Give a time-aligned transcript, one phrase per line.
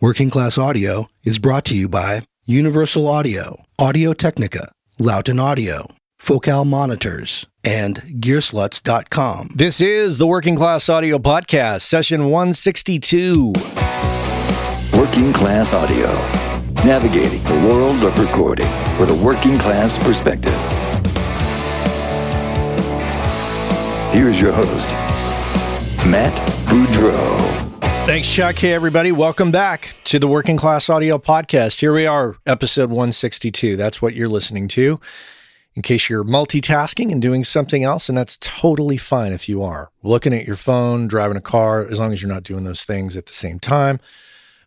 [0.00, 5.90] Working Class Audio is brought to you by Universal Audio, Audio Technica, Lauten Audio,
[6.20, 9.50] Focal Monitors, and Gearslutz.com.
[9.56, 13.54] This is the Working Class Audio Podcast, session 162.
[14.96, 16.12] Working Class Audio,
[16.84, 18.70] navigating the world of recording
[19.00, 20.54] with a working class perspective.
[24.12, 24.90] Here's your host,
[26.06, 26.38] Matt
[26.68, 27.67] Boudreau.
[28.08, 28.56] Thanks, Chuck.
[28.56, 29.12] Hey, everybody.
[29.12, 31.78] Welcome back to the Working Class Audio Podcast.
[31.78, 33.76] Here we are, episode 162.
[33.76, 34.98] That's what you're listening to.
[35.74, 39.90] In case you're multitasking and doing something else, and that's totally fine if you are.
[40.02, 43.14] Looking at your phone, driving a car, as long as you're not doing those things
[43.14, 44.00] at the same time.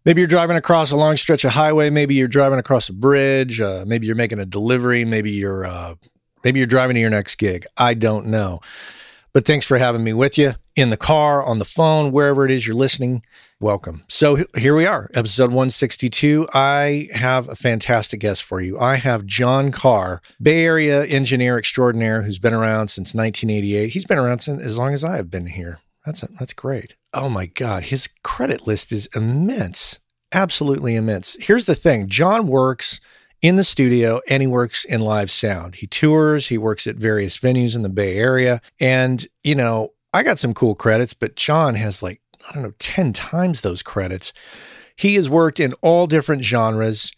[0.05, 1.89] Maybe you're driving across a long stretch of highway.
[1.89, 3.59] Maybe you're driving across a bridge.
[3.59, 5.03] Uh, maybe you're making a delivery.
[5.03, 5.95] Maybe you're uh,
[6.43, 7.65] maybe you're driving to your next gig.
[7.75, 8.59] I don't know.
[9.33, 12.51] But thanks for having me with you in the car, on the phone, wherever it
[12.51, 13.23] is you're listening.
[13.59, 14.03] Welcome.
[14.07, 16.47] So here we are, episode 162.
[16.53, 18.79] I have a fantastic guest for you.
[18.79, 23.89] I have John Carr, Bay Area engineer extraordinaire who's been around since 1988.
[23.89, 25.79] He's been around since as long as I have been here.
[26.05, 26.95] That's that's great.
[27.13, 29.99] Oh my God, his credit list is immense,
[30.31, 31.37] absolutely immense.
[31.39, 32.99] Here's the thing: John works
[33.41, 35.75] in the studio and he works in live sound.
[35.75, 38.61] He tours, he works at various venues in the Bay Area.
[38.79, 42.73] And, you know, I got some cool credits, but John has like, I don't know,
[42.79, 44.33] 10 times those credits.
[44.95, 47.11] He has worked in all different genres.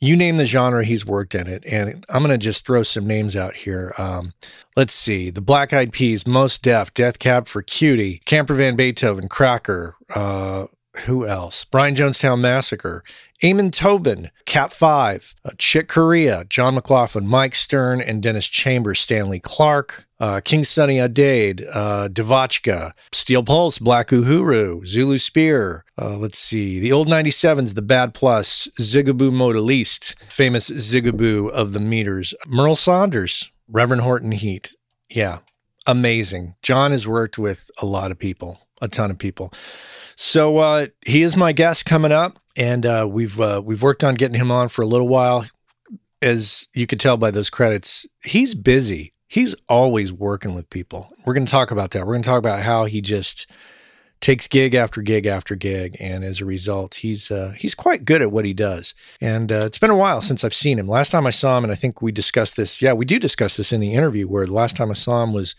[0.00, 1.64] You name the genre, he's worked in it.
[1.66, 3.94] And I'm going to just throw some names out here.
[3.98, 4.34] Um,
[4.76, 9.28] let's see The Black Eyed Peas, Mos Def, Death Cab for Cutie, Camper Van Beethoven,
[9.28, 10.66] Cracker, uh,
[11.00, 11.64] who else?
[11.64, 13.04] Brian Jonestown Massacre,
[13.44, 19.40] Amon Tobin, Cat 5, uh, Chick Corea, John McLaughlin, Mike Stern, and Dennis Chambers, Stanley
[19.40, 22.08] Clarke, uh, King Sunny Ade, uh,
[23.12, 25.84] Steel Pulse, Black Uhuru, Zulu Spear.
[25.98, 31.80] Uh, let's see, the old 97s, the Bad Plus, Zigaboo Modeliste, famous Zigaboo of the
[31.80, 34.74] meters, Merl Saunders, Reverend Horton Heat.
[35.08, 35.38] Yeah,
[35.86, 36.54] amazing.
[36.62, 39.52] John has worked with a lot of people, a ton of people.
[40.16, 44.14] So uh, he is my guest coming up, and uh, we've uh, we've worked on
[44.14, 45.46] getting him on for a little while.
[46.22, 49.12] As you could tell by those credits, he's busy.
[49.36, 51.12] He's always working with people.
[51.26, 52.06] We're going to talk about that.
[52.06, 53.46] We're going to talk about how he just
[54.22, 58.22] takes gig after gig after gig, and as a result, he's uh, he's quite good
[58.22, 58.94] at what he does.
[59.20, 60.88] And uh, it's been a while since I've seen him.
[60.88, 62.80] Last time I saw him, and I think we discussed this.
[62.80, 64.26] Yeah, we do discuss this in the interview.
[64.26, 65.54] Where the last time I saw him was,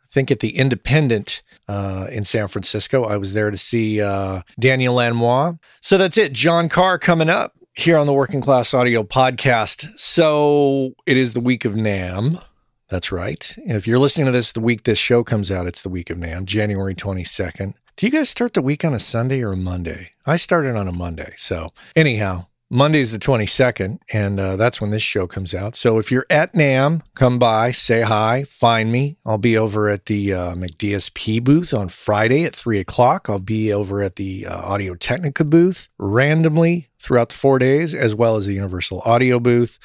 [0.00, 3.02] I think, at the Independent uh, in San Francisco.
[3.02, 5.54] I was there to see uh, Daniel Lanois.
[5.80, 6.34] So that's it.
[6.34, 9.98] John Carr coming up here on the Working Class Audio Podcast.
[9.98, 12.44] So it is the week of NAMM.
[12.88, 13.54] That's right.
[13.58, 16.18] If you're listening to this the week this show comes out, it's the week of
[16.18, 17.74] NAMM, January 22nd.
[17.96, 20.12] Do you guys start the week on a Sunday or a Monday?
[20.24, 21.34] I started on a Monday.
[21.36, 25.74] So, anyhow, Monday's the 22nd, and uh, that's when this show comes out.
[25.74, 29.16] So if you're at NAMM, come by, say hi, find me.
[29.24, 33.30] I'll be over at the uh, McDSP booth on Friday at 3 o'clock.
[33.30, 38.14] I'll be over at the uh, Audio Technica booth randomly throughout the four days, as
[38.14, 39.78] well as the Universal Audio booth.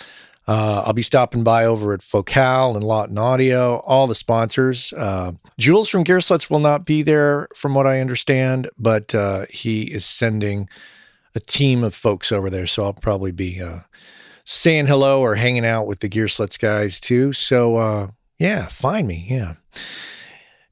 [0.48, 4.92] Uh, I'll be stopping by over at Focal and Lauten Audio, all the sponsors.
[4.94, 9.84] Uh, Jules from Gearslutz will not be there, from what I understand, but uh, he
[9.84, 10.68] is sending
[11.34, 12.68] a team of folks over there.
[12.68, 13.80] So I'll probably be uh,
[14.44, 17.32] saying hello or hanging out with the Gearslutz guys too.
[17.32, 18.08] So uh,
[18.40, 19.26] yeah, find me.
[19.30, 19.54] Yeah.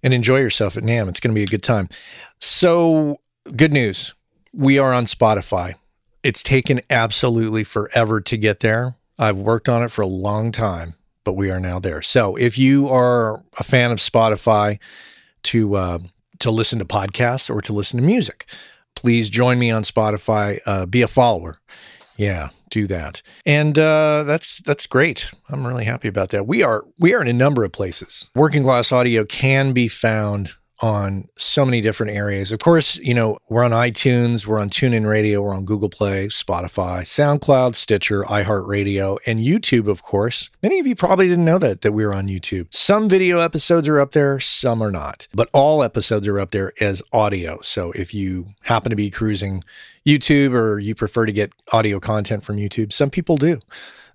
[0.03, 1.09] And enjoy yourself at NAMM.
[1.09, 1.87] It's going to be a good time.
[2.39, 3.21] So,
[3.55, 4.13] good news.
[4.51, 5.75] We are on Spotify.
[6.23, 8.95] It's taken absolutely forever to get there.
[9.21, 12.01] I've worked on it for a long time, but we are now there.
[12.01, 14.79] So, if you are a fan of Spotify
[15.43, 15.99] to uh,
[16.39, 18.47] to listen to podcasts or to listen to music,
[18.95, 20.59] please join me on Spotify.
[20.65, 21.59] Uh, be a follower.
[22.17, 23.21] Yeah, do that.
[23.45, 25.31] And uh, that's that's great.
[25.49, 26.47] I'm really happy about that.
[26.47, 28.27] We are we are in a number of places.
[28.33, 32.51] Working Class Audio can be found on so many different areas.
[32.51, 36.27] Of course, you know, we're on iTunes, we're on TuneIn Radio, we're on Google Play,
[36.27, 40.49] Spotify, SoundCloud, Stitcher, iHeartRadio, and YouTube, of course.
[40.63, 42.73] Many of you probably didn't know that that we are on YouTube.
[42.73, 45.27] Some video episodes are up there, some are not.
[45.33, 47.59] But all episodes are up there as audio.
[47.61, 49.63] So if you happen to be cruising
[50.05, 53.59] YouTube or you prefer to get audio content from YouTube, some people do.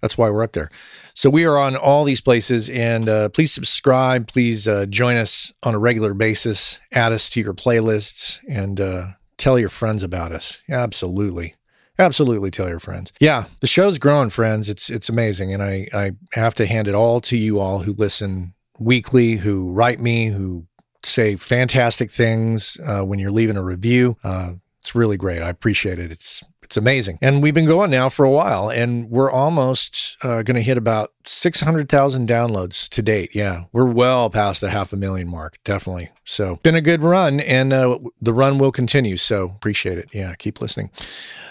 [0.00, 0.70] That's why we're up there.
[1.16, 4.28] So we are on all these places, and uh, please subscribe.
[4.28, 6.78] Please uh, join us on a regular basis.
[6.92, 9.06] Add us to your playlists, and uh,
[9.38, 10.60] tell your friends about us.
[10.68, 11.54] Absolutely,
[11.98, 13.14] absolutely, tell your friends.
[13.18, 14.68] Yeah, the show's growing, friends.
[14.68, 17.94] It's it's amazing, and I I have to hand it all to you all who
[17.94, 20.66] listen weekly, who write me, who
[21.02, 24.18] say fantastic things uh, when you're leaving a review.
[24.22, 25.40] Uh, it's really great.
[25.40, 26.12] I appreciate it.
[26.12, 27.16] It's it's amazing.
[27.22, 30.76] And we've been going now for a while, and we're almost uh, going to hit
[30.76, 33.36] about 600,000 downloads to date.
[33.36, 36.10] Yeah, we're well past the half a million mark, definitely.
[36.24, 39.16] So, been a good run, and uh, the run will continue.
[39.16, 40.08] So, appreciate it.
[40.12, 40.90] Yeah, keep listening.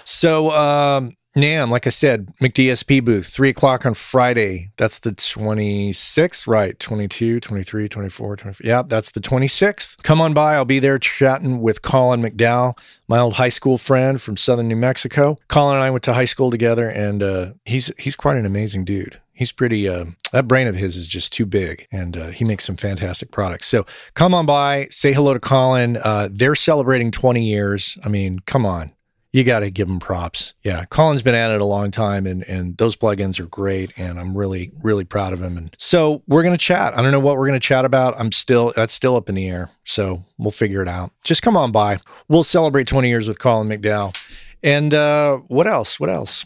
[0.04, 4.72] So, um, NAMM, like I said, McDSP booth, three o'clock on Friday.
[4.78, 6.80] That's the 26th, right?
[6.80, 8.66] 22, 23, 24, 25.
[8.66, 10.02] Yeah, that's the 26th.
[10.02, 10.56] Come on by.
[10.56, 12.78] I'll be there chatting with Colin McDowell,
[13.10, 15.38] my old high school friend from Southern New Mexico.
[15.50, 18.86] Colin and I went to high school together, and uh, he's he's quite an amazing
[18.86, 19.20] dude.
[19.34, 22.64] He's pretty, uh, that brain of his is just too big and uh, he makes
[22.64, 23.68] some fantastic products.
[23.68, 25.98] So come on by, say hello to Colin.
[25.98, 27.98] Uh, they're celebrating 20 years.
[28.06, 28.95] I mean, come on
[29.36, 30.54] you got to give them props.
[30.64, 34.18] Yeah, Colin's been at it a long time, and and those plugins are great, and
[34.18, 35.58] I'm really really proud of him.
[35.58, 36.98] And so we're gonna chat.
[36.98, 38.18] I don't know what we're gonna chat about.
[38.18, 41.12] I'm still that's still up in the air, so we'll figure it out.
[41.26, 42.00] Just come on by.
[42.30, 44.16] We'll celebrate 20 years with Colin McDowell.
[44.64, 46.00] And uh, what else?
[46.00, 46.46] What else?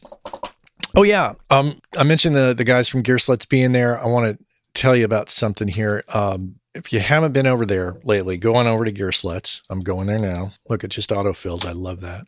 [0.96, 4.04] Oh yeah, um, I mentioned the the guys from Gearslutz being there.
[4.04, 4.44] I want to
[4.74, 6.04] tell you about something here.
[6.08, 9.62] Um, if you haven't been over there lately, go on over to Gearslutz.
[9.70, 10.54] I'm going there now.
[10.68, 11.68] Look at just autofills.
[11.68, 12.26] I love that.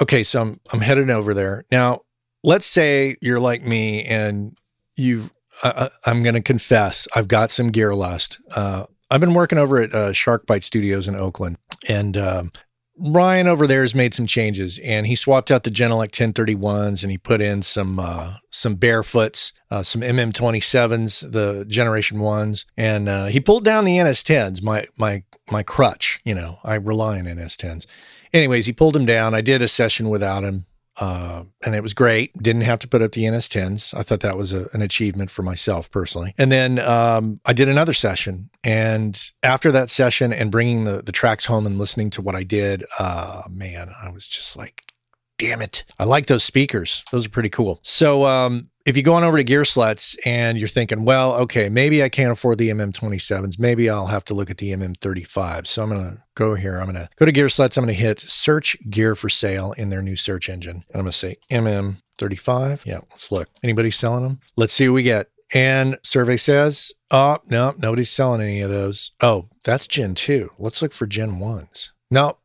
[0.00, 2.02] Okay, so I'm I'm headed over there now.
[2.42, 4.56] Let's say you're like me and
[4.96, 5.30] you've.
[5.62, 8.38] Uh, I'm going to confess, I've got some gear lust.
[8.56, 12.50] Uh, I've been working over at uh, Shark Bite Studios in Oakland, and um,
[12.98, 17.10] Ryan over there has made some changes, and he swapped out the Genelec 1031s, and
[17.10, 23.26] he put in some uh, some barefoots, uh, some MM27s, the Generation ones, and uh,
[23.26, 24.62] he pulled down the NS10s.
[24.62, 27.84] My my my crutch, you know, I rely on NS10s
[28.32, 29.34] anyways, he pulled him down.
[29.34, 30.66] I did a session without him.
[30.96, 32.36] Uh, and it was great.
[32.42, 33.94] Didn't have to put up the NS10s.
[33.94, 36.34] I thought that was a, an achievement for myself personally.
[36.36, 38.50] And then um, I did another session.
[38.62, 42.42] And after that session and bringing the, the tracks home and listening to what I
[42.42, 44.92] did, uh, man, I was just like,
[45.40, 45.84] damn it.
[45.98, 47.02] I like those speakers.
[47.10, 47.80] Those are pretty cool.
[47.82, 52.04] So um, if you go on over to Gearslutz and you're thinking, well, okay, maybe
[52.04, 53.58] I can't afford the MM27s.
[53.58, 55.66] Maybe I'll have to look at the MM35.
[55.66, 56.78] So I'm going to go here.
[56.78, 57.78] I'm going to go to Gearslutz.
[57.78, 60.84] I'm going to hit search gear for sale in their new search engine.
[60.92, 62.84] And I'm going to say MM35.
[62.84, 63.48] Yeah, let's look.
[63.62, 64.40] Anybody selling them?
[64.56, 65.30] Let's see what we get.
[65.54, 69.10] And survey says, oh, no, nobody's selling any of those.
[69.22, 70.52] Oh, that's Gen 2.
[70.58, 71.88] Let's look for Gen 1s.
[72.10, 72.36] No,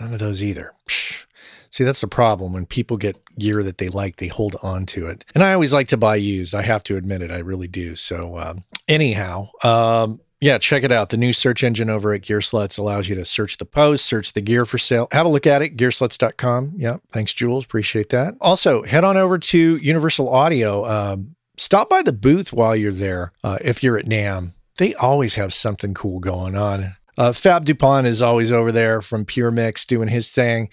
[0.00, 0.72] none of those either.
[0.88, 1.26] Psh.
[1.70, 2.52] See, that's the problem.
[2.52, 5.24] When people get gear that they like, they hold on to it.
[5.34, 6.54] And I always like to buy used.
[6.54, 7.30] I have to admit it.
[7.30, 7.96] I really do.
[7.96, 11.08] So, um, anyhow, um, yeah, check it out.
[11.08, 14.40] The new search engine over at Gearslutz allows you to search the post, search the
[14.40, 15.08] gear for sale.
[15.10, 16.74] Have a look at it, gearslutz.com.
[16.76, 17.64] Yeah, thanks, Jules.
[17.64, 18.34] Appreciate that.
[18.40, 20.86] Also, head on over to Universal Audio.
[20.86, 24.52] Um, stop by the booth while you're there uh, if you're at NAMM.
[24.76, 26.94] They always have something cool going on.
[27.16, 30.68] Uh, Fab Dupont is always over there from Pure Mix doing his thing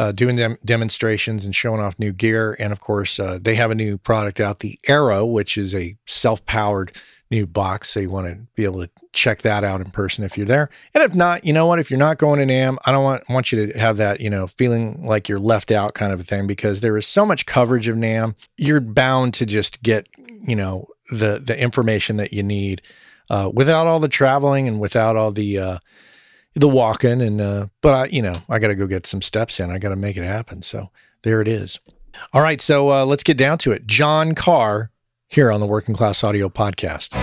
[0.00, 2.56] uh, doing dem- demonstrations and showing off new gear.
[2.58, 5.94] And of course, uh, they have a new product out, the Arrow, which is a
[6.06, 6.96] self powered
[7.30, 7.90] new box.
[7.90, 10.70] So you want to be able to check that out in person if you're there.
[10.94, 11.78] And if not, you know what?
[11.78, 14.30] If you're not going to NAMM, I don't want, want you to have that, you
[14.30, 17.44] know, feeling like you're left out kind of a thing because there is so much
[17.44, 18.34] coverage of NAMM.
[18.56, 22.80] You're bound to just get, you know, the the information that you need
[23.28, 25.78] uh, without all the traveling and without all the uh,
[26.54, 29.60] the walking and uh but I you know I got to go get some steps
[29.60, 29.70] in.
[29.70, 30.62] I got to make it happen.
[30.62, 30.90] So
[31.22, 31.78] there it is.
[32.32, 33.86] All right, so uh let's get down to it.
[33.86, 34.90] John Carr
[35.28, 37.14] here on the Working Class Audio podcast.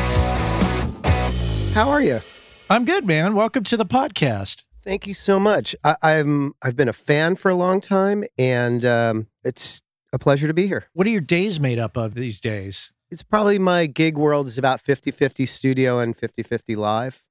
[1.73, 2.21] How are you?
[2.69, 3.35] I'm good, man.
[3.35, 4.63] Welcome to the podcast.
[4.83, 5.75] Thank you so much.
[5.83, 9.81] I, I'm I've been a fan for a long time, and um, it's
[10.13, 10.85] a pleasure to be here.
[10.93, 12.91] What are your days made up of these days?
[13.11, 17.26] It's probably my gig world is about 50-50 studio and 50-50 live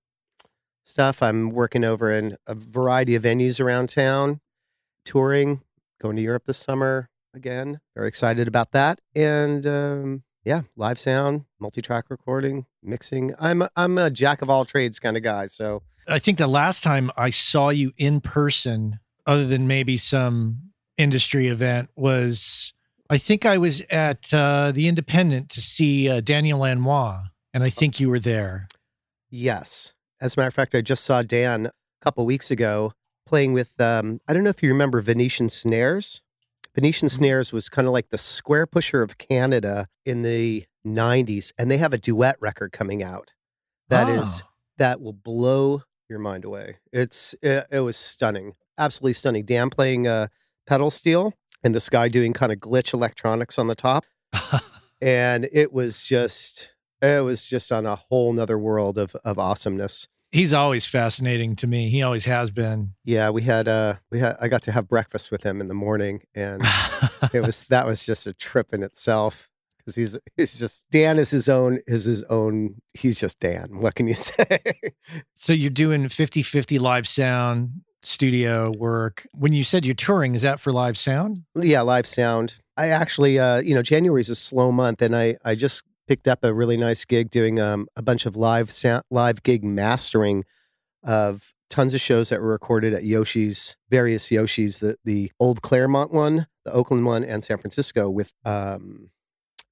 [0.87, 1.23] stuff.
[1.23, 4.41] I'm working over in a variety of venues around town,
[5.05, 5.63] touring,
[6.01, 7.81] going to Europe this summer again.
[7.95, 9.01] Very excited about that.
[9.15, 13.35] And um, yeah, live sound, multi-track recording, mixing.
[13.39, 15.47] I'm a, I'm a jack of all trades kind of guy.
[15.47, 20.71] So I think the last time I saw you in person, other than maybe some
[20.97, 22.73] industry event, was
[23.11, 27.71] I think I was at uh, the Independent to see uh, Daniel Lanois, and I
[27.71, 28.69] think you were there.
[29.31, 29.93] Yes.
[30.21, 31.71] As a matter of fact, I just saw Dan a
[32.03, 32.93] couple weeks ago
[33.27, 36.23] playing with, um, I don't know if you remember Venetian Snares.
[36.75, 37.17] Venetian Mm-hmm.
[37.17, 41.93] Snares was kind of like the Squarepusher of Canada in the 90s, and they have
[41.93, 43.33] a duet record coming out
[43.89, 44.49] that is Oh.
[44.79, 46.77] that will blow your mind away.
[46.93, 49.45] It's it, it was stunning, absolutely stunning.
[49.45, 50.29] Dan playing uh,
[50.67, 54.05] pedal steel, and this guy doing kind of glitch electronics on the top,
[55.01, 60.09] and it was just it was just on a whole nother world of of awesomeness.
[60.33, 61.89] He's always fascinating to me.
[61.89, 62.93] He always has been.
[63.05, 65.75] Yeah, we had uh we had I got to have breakfast with him in the
[65.75, 66.63] morning and
[67.33, 69.49] it was that was just a trip in itself
[69.79, 73.79] because he's he's just Dan is his own is his own he's just Dan.
[73.81, 74.59] What can you say?
[75.35, 79.27] so you're doing 50-50 live sound studio work.
[79.33, 81.45] When you said you're touring, is that for live sound?
[81.61, 82.57] yeah, live sound.
[82.77, 86.29] I actually uh you know January is a slow month and I I just picked
[86.29, 90.45] up a really nice gig doing um a bunch of live sound live gig mastering
[91.03, 96.13] of tons of shows that were recorded at Yoshi's various Yoshi's the the old Claremont
[96.13, 99.11] one, the Oakland one and San Francisco with um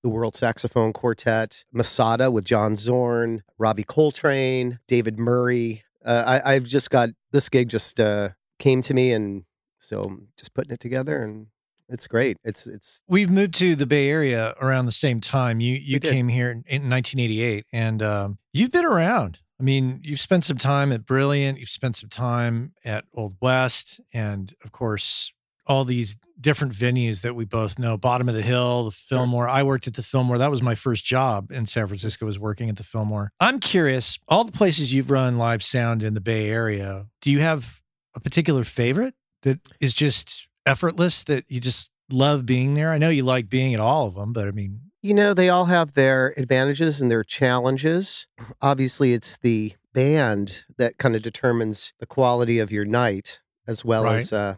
[0.02, 5.82] the World Saxophone Quartet, Masada with John Zorn, Ravi Coltrane, David Murray.
[6.04, 9.44] Uh, I, I've just got this gig just uh, came to me, and
[9.78, 11.46] so I'm just putting it together, and
[11.88, 12.36] it's great.
[12.44, 15.60] It's it's We've moved to the Bay Area around the same time.
[15.60, 19.38] You you came here in, in 1988, and um, you've been around.
[19.60, 21.58] I mean, you've spent some time at Brilliant.
[21.58, 25.32] You've spent some time at Old West, and of course,
[25.66, 27.96] all these different venues that we both know.
[27.96, 29.48] Bottom of the Hill, the Fillmore.
[29.48, 30.38] I worked at the Fillmore.
[30.38, 32.26] That was my first job in San Francisco.
[32.26, 33.30] Was working at the Fillmore.
[33.40, 34.18] I'm curious.
[34.28, 37.06] All the places you've run live sound in the Bay Area.
[37.20, 37.80] Do you have
[38.14, 42.92] a particular favorite that is just effortless that you just love being there?
[42.92, 45.48] I know you like being at all of them, but I mean, you know they
[45.48, 48.26] all have their advantages and their challenges.
[48.62, 54.04] Obviously, it's the band that kind of determines the quality of your night, as well
[54.04, 54.16] Right.
[54.16, 54.56] as uh,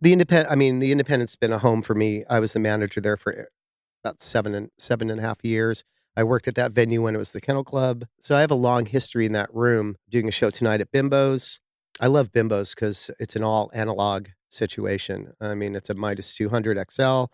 [0.00, 0.50] the independent.
[0.50, 2.24] I mean, the independent's been a home for me.
[2.28, 3.42] I was the manager there for eh,
[4.04, 5.84] about seven and seven and a half years.
[6.16, 8.54] I worked at that venue when it was the Kennel Club, so I have a
[8.56, 9.96] long history in that room.
[10.08, 11.60] Doing a show tonight at Bimbo's.
[12.00, 15.32] I love Bimbo's because it's an all analog situation.
[15.40, 17.24] I mean, it's a Midas 200 XL,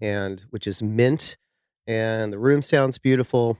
[0.00, 1.36] and which is mint,
[1.86, 3.58] and the room sounds beautiful.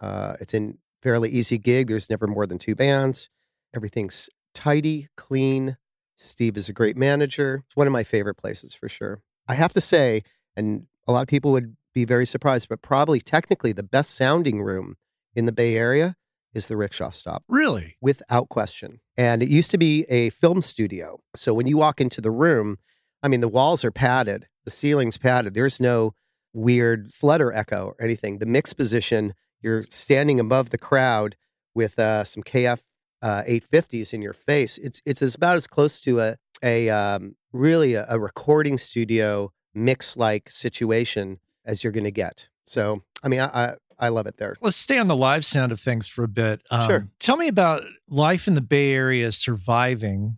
[0.00, 1.88] Uh, it's a fairly easy gig.
[1.88, 3.30] There's never more than two bands.
[3.74, 5.76] Everything's tidy, clean.
[6.16, 7.62] Steve is a great manager.
[7.66, 9.20] It's one of my favorite places for sure.
[9.48, 10.22] I have to say,
[10.56, 14.62] and a lot of people would be very surprised, but probably technically the best sounding
[14.62, 14.96] room
[15.34, 16.16] in the Bay Area
[16.56, 19.00] is the Rickshaw Stop really, without question.
[19.16, 21.20] And it used to be a film studio.
[21.36, 22.78] So when you walk into the room,
[23.22, 25.54] I mean, the walls are padded, the ceiling's padded.
[25.54, 26.14] There's no
[26.52, 28.38] weird flutter echo or anything.
[28.38, 31.36] The mix position, you're standing above the crowd
[31.74, 32.80] with uh, some KF
[33.22, 34.78] uh, 850s in your face.
[34.78, 40.16] It's it's about as close to a a um, really a, a recording studio mix
[40.16, 42.48] like situation as you're going to get.
[42.66, 44.56] So I mean, I, I I love it there.
[44.60, 46.60] let's stay on the live sound of things for a bit.
[46.70, 47.08] Um, Sure.
[47.18, 50.36] Tell me about life in the Bay Area surviving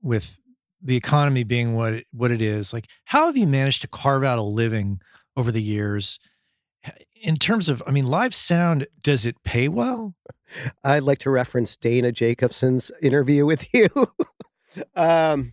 [0.00, 0.38] with
[0.80, 2.72] the economy being what it, what it is.
[2.72, 5.00] Like, how have you managed to carve out a living
[5.36, 6.18] over the years?
[7.20, 10.14] In terms of, I mean, live sound, does it pay well?
[10.82, 13.88] I'd like to reference Dana Jacobson's interview with you.
[14.96, 15.52] um,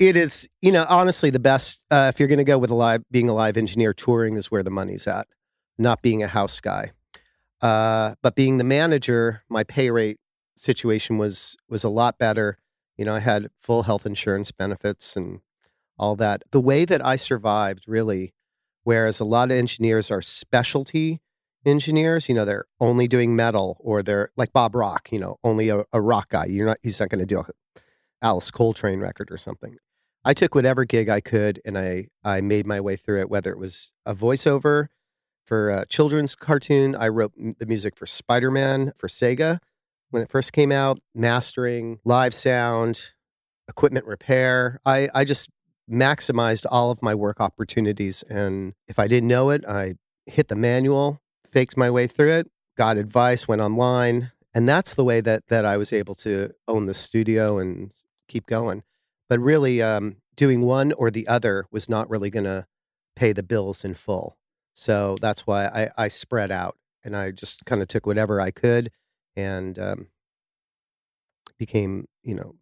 [0.00, 1.84] it is, you know, honestly, the best.
[1.90, 4.50] Uh, if you're going to go with a live, being a live engineer, touring is
[4.50, 5.28] where the money's at,
[5.80, 6.92] not being a house guy.
[7.60, 10.18] Uh, but being the manager, my pay rate
[10.56, 12.58] situation was was a lot better.
[12.96, 15.40] You know, I had full health insurance benefits and
[15.98, 16.42] all that.
[16.50, 18.34] The way that I survived, really,
[18.84, 21.20] whereas a lot of engineers are specialty
[21.64, 25.68] engineers, you know, they're only doing metal or they're like Bob Rock, you know, only
[25.68, 26.46] a, a rock guy.
[26.46, 27.46] You're not, he's not going to do a
[28.22, 29.76] Alice Coltrane record or something.
[30.24, 33.50] I took whatever gig I could and I, I made my way through it, whether
[33.50, 34.88] it was a voiceover
[35.50, 36.94] for a children's cartoon.
[36.94, 39.58] I wrote the music for Spider Man for Sega
[40.10, 43.10] when it first came out, mastering, live sound,
[43.68, 44.78] equipment repair.
[44.86, 45.50] I, I just
[45.90, 48.22] maximized all of my work opportunities.
[48.30, 52.46] And if I didn't know it, I hit the manual, faked my way through it,
[52.76, 54.30] got advice, went online.
[54.54, 57.92] And that's the way that that I was able to own the studio and
[58.28, 58.84] keep going.
[59.28, 62.66] But really, um, doing one or the other was not really going to
[63.16, 64.36] pay the bills in full.
[64.74, 68.50] So that's why I, I spread out and I just kind of took whatever I
[68.50, 68.90] could
[69.36, 70.06] and um,
[71.58, 72.54] became, you know,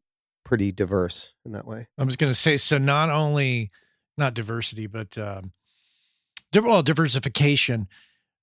[0.45, 1.87] pretty diverse in that way.
[1.99, 3.71] I was going to say, so not only
[4.17, 5.53] not diversity, but um,
[6.55, 7.88] well, diversification,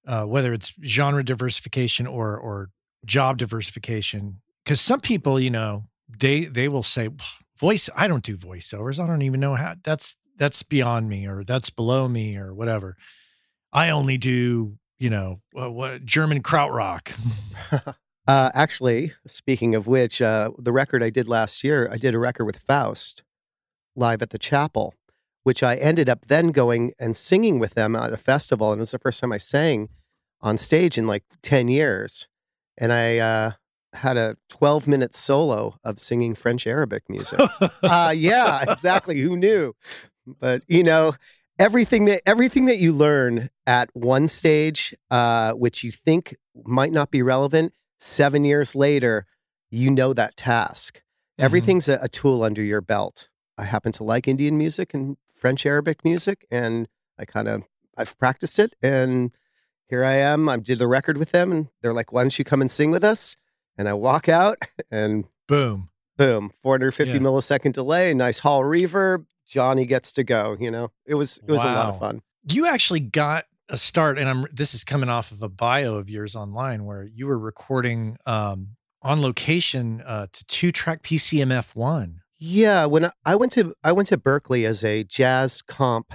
[0.08, 2.70] uh, whether it's genre diversification or or
[3.06, 4.42] job diversification.
[4.64, 7.10] Because some people, you know, they they will say,
[7.58, 7.90] voice.
[7.96, 9.04] I don't do voiceovers.
[9.04, 9.76] I don't even know how.
[9.84, 12.96] That's that's beyond me, or that's below me, or whatever.
[13.76, 17.12] I only do, you know, what, what German krautrock.
[18.28, 22.18] Uh, actually, speaking of which, uh, the record I did last year, I did a
[22.18, 23.22] record with Faust
[23.96, 24.96] live at the chapel,
[25.44, 28.72] which I ended up then going and singing with them at a festival.
[28.72, 29.90] And it was the first time I sang
[30.42, 32.28] on stage in like 10 years.
[32.80, 33.52] And I uh,
[33.94, 37.40] had a 12 minute solo of singing French Arabic music.
[37.84, 39.22] uh, yeah, exactly.
[39.22, 39.76] Who knew?
[40.26, 41.14] But, you know,
[41.60, 47.12] everything that everything that you learn at one stage, uh, which you think might not
[47.12, 49.26] be relevant, seven years later,
[49.70, 50.98] you know that task.
[50.98, 51.46] Mm-hmm.
[51.46, 53.30] Everything's a, a tool under your belt.
[53.58, 57.64] I happen to like Indian music and French Arabic music, and I kind of
[57.98, 59.32] I've practiced it, and
[59.88, 60.50] here I am.
[60.50, 62.92] I did the record with them, and they're like, "Why don't you come and sing
[62.92, 63.38] with us?"
[63.78, 64.58] And I walk out,
[64.92, 65.90] and Boom.
[66.18, 67.20] Boom, 450 Yeah.
[67.20, 69.26] millisecond delay, nice hall reverb.
[69.48, 70.56] Johnny gets to go.
[70.60, 72.22] You know, it was it was a lot of fun.
[72.52, 76.10] You actually got a start, and I'm this is coming off of a bio of
[76.10, 78.70] yours online where you were recording um,
[79.02, 82.22] on location uh, to two track PCMF one.
[82.40, 86.14] Yeah, when I- I went to I went to Berklee as a jazz comp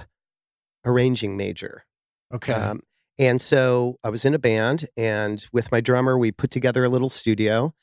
[0.85, 1.85] arranging major.
[2.33, 2.53] Okay.
[2.53, 2.81] Um,
[3.19, 6.89] and so I was in a band, and with my drummer, we put together a
[6.89, 7.73] little studio.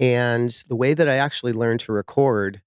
[0.00, 2.62] And the way that I actually learned to record,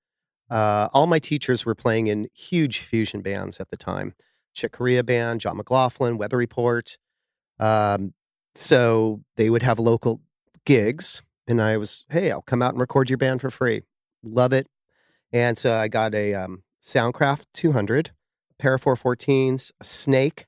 [0.49, 4.13] uh, all my teachers were playing in huge fusion bands at the time
[4.53, 6.97] Chick Corea Band, John McLaughlin, Weather Report.
[7.59, 8.13] Um,
[8.55, 10.21] so they would have local
[10.65, 13.83] gigs, and I was, hey, I'll come out and record your band for free.
[14.23, 14.67] Love it.
[15.31, 20.45] And so I got a um, Soundcraft 200, a pair of 414s, a snake,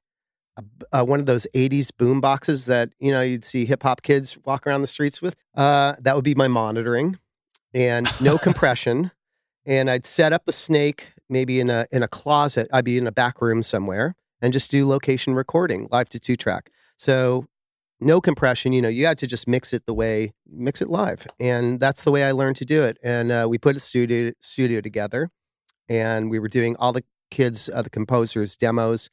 [0.91, 4.37] uh, one of those 80s boom boxes that you know you'd see hip hop kids
[4.45, 7.17] walk around the streets with uh, that would be my monitoring
[7.73, 9.11] and no compression.
[9.65, 13.05] And i'd set up the snake maybe in a in a closet i'd be in
[13.05, 16.71] a back room somewhere and just do location recording live to two track.
[16.97, 17.45] So
[18.01, 21.27] no compression you know you had to just mix it the way mix it live.
[21.39, 22.97] And that's the way i learned to do it.
[23.03, 25.29] And uh, we put a studio studio together
[25.87, 29.09] and we were doing all the kids uh, the composers demos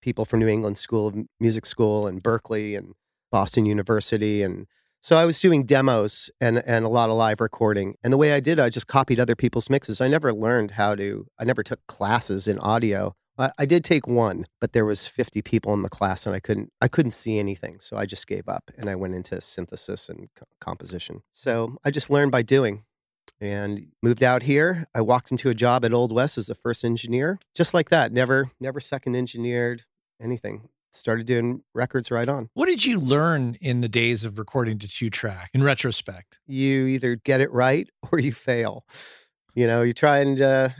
[0.00, 2.94] people from New England School of Music School and Berklee and
[3.30, 4.66] Boston University and
[5.02, 7.94] so I was doing demos and and a lot of live recording.
[8.04, 10.00] And the way I did, I just copied other people's mixes.
[10.00, 11.26] I never learned how to.
[11.38, 13.14] I never took classes in audio.
[13.38, 16.40] I, I did take one, but there was 50 people in the class, and I
[16.40, 16.70] couldn't.
[16.82, 20.28] I couldn't see anything, so I just gave up and I went into synthesis and
[20.36, 21.22] co- composition.
[21.30, 22.84] So I just learned by doing
[23.40, 24.86] and moved out here.
[24.94, 28.12] I walked into a job at Old West as the first engineer, just like that.
[28.12, 29.84] Never, never second engineered
[30.20, 30.68] anything.
[30.92, 32.50] Started doing records right on.
[32.54, 36.38] what did you learn in the days of recording to two track in retrospect?
[36.48, 38.84] You either get it right or you fail.
[39.54, 40.70] You know, you try and uh,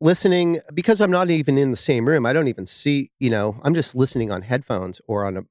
[0.00, 2.26] listening because I'm not even in the same room.
[2.26, 3.10] I don't even see.
[3.20, 5.42] You know, I'm just listening on headphones or on a.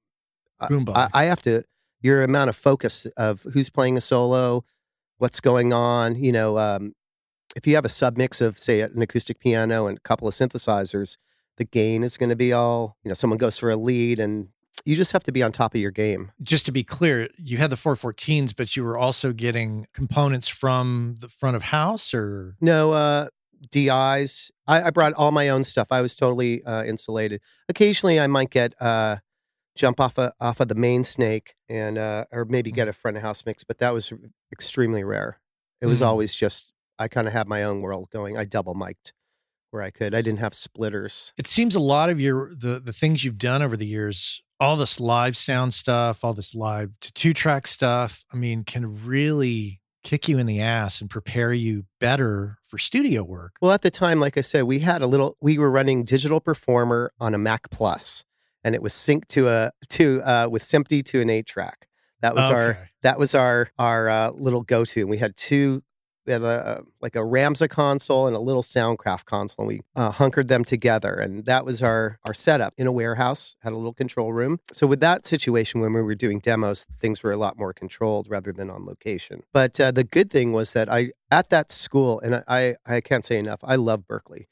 [0.60, 0.96] I- Boombox.
[0.96, 1.64] I, I have to.
[2.02, 4.64] Your amount of focus of who's playing a solo,
[5.18, 6.16] what's going on.
[6.16, 6.94] You know, um,
[7.56, 11.18] if you have a submix of say an acoustic piano and a couple of synthesizers,
[11.58, 12.98] the gain is going to be all.
[13.04, 14.50] You know, someone goes for a lead, and
[14.84, 16.32] you just have to be on top of your game.
[16.44, 21.18] Just to be clear, you had the 414s, but you were also getting components from
[21.20, 23.28] the front of house or No, uh,
[23.72, 24.52] DIs.
[24.68, 25.88] I, I brought all my own stuff.
[25.91, 27.41] I was totally uh, insulated.
[27.70, 29.18] Occasionally, I might get uh,
[29.76, 33.18] jump off of, off of the main snake and uh, or maybe get a front
[33.18, 34.13] of house mix, but that was
[34.52, 35.39] extremely rare.
[35.82, 36.06] It was Mhm.
[36.08, 38.38] always just I kind of had my own world going.
[38.38, 39.12] I double mic'd
[39.76, 40.16] where I could.
[40.16, 41.34] I didn't have splitters.
[41.38, 44.78] it seems a lot of your the the things you've done over the years all
[44.78, 49.82] this live sound stuff all this live to two track stuff i mean can really
[50.06, 53.92] kick you in the ass and prepare you better for studio work Well, at the
[53.92, 55.36] time, like I said, we had a little.
[55.42, 58.24] We were running Digital Performer on a Mac Plus,
[58.64, 61.88] and it was synced to a to uh, with SMPTE to an eight track.
[62.22, 65.00] That was our that was our our uh, little go to.
[65.02, 65.84] And we had two.
[66.26, 69.64] We had a, like a Ramsa console and a little Soundcraft console.
[69.64, 73.56] And we uh, hunkered them together, and that was our our setup in a warehouse.
[73.62, 74.60] Had a little control room.
[74.72, 78.28] So with that situation, when we were doing demos, things were a lot more controlled
[78.30, 79.44] rather than on location.
[79.54, 83.02] But uh, the good thing was that I at that school, and I I, I
[83.02, 83.60] can't say enough.
[83.64, 84.46] I love Berklee.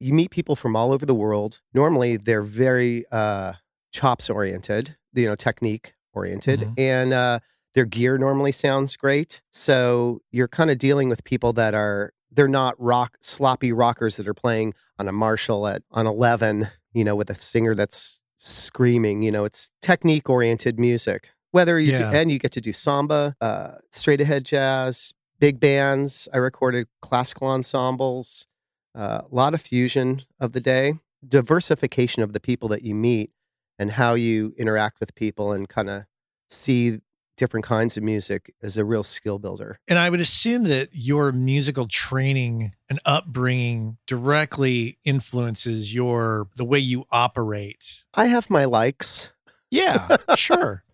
[0.00, 1.60] You meet people from all over the world.
[1.74, 3.54] Normally, they're very uh,
[3.92, 6.74] chops oriented, you know, technique oriented, Mhm.
[6.78, 7.38] and uh,
[7.74, 9.40] their gear normally sounds great.
[9.50, 14.28] So you're kind of dealing with people that are they're not rock sloppy rockers that
[14.28, 19.22] are playing on a Marshall at on eleven, you know, with a singer that's screaming.
[19.22, 21.30] You know, it's technique oriented music.
[21.50, 22.10] Whether you Yeah.
[22.10, 26.28] do, and you get to do samba, uh, straight ahead jazz, big bands.
[26.32, 28.46] I recorded classical ensembles,
[28.94, 30.94] uh, a lot of fusion of the day,
[31.26, 33.30] diversification of the people that you meet,
[33.78, 36.04] and how you interact with people and kind of
[36.50, 37.00] see
[37.38, 39.78] different kinds of music is a real skill builder.
[39.88, 46.78] and i would assume that your musical training and upbringing directly influences your the way
[46.78, 49.32] you operate I have my likes.
[49.70, 50.84] yeah sure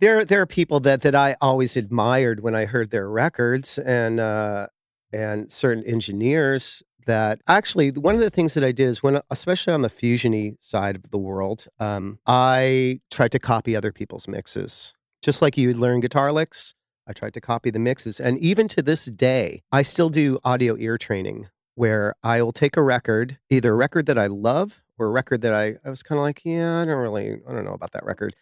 [0.00, 4.18] There, there are people that that I always admired when I heard their records, and
[4.18, 4.66] uh,
[5.12, 9.72] and certain engineers that actually one of the things that I did is when, especially
[9.74, 14.92] on the fusiony side of the world, um, I tried to copy other people's mixes.
[15.22, 16.74] Just like you learn guitar licks,
[17.06, 18.18] I tried to copy the mixes.
[18.18, 22.76] And even to this day, I still do audio ear training where I will take
[22.76, 26.02] a record, either a record that I love or a record that I, I was
[26.02, 28.34] kind of like, yeah, I don't really, I don't know about that record.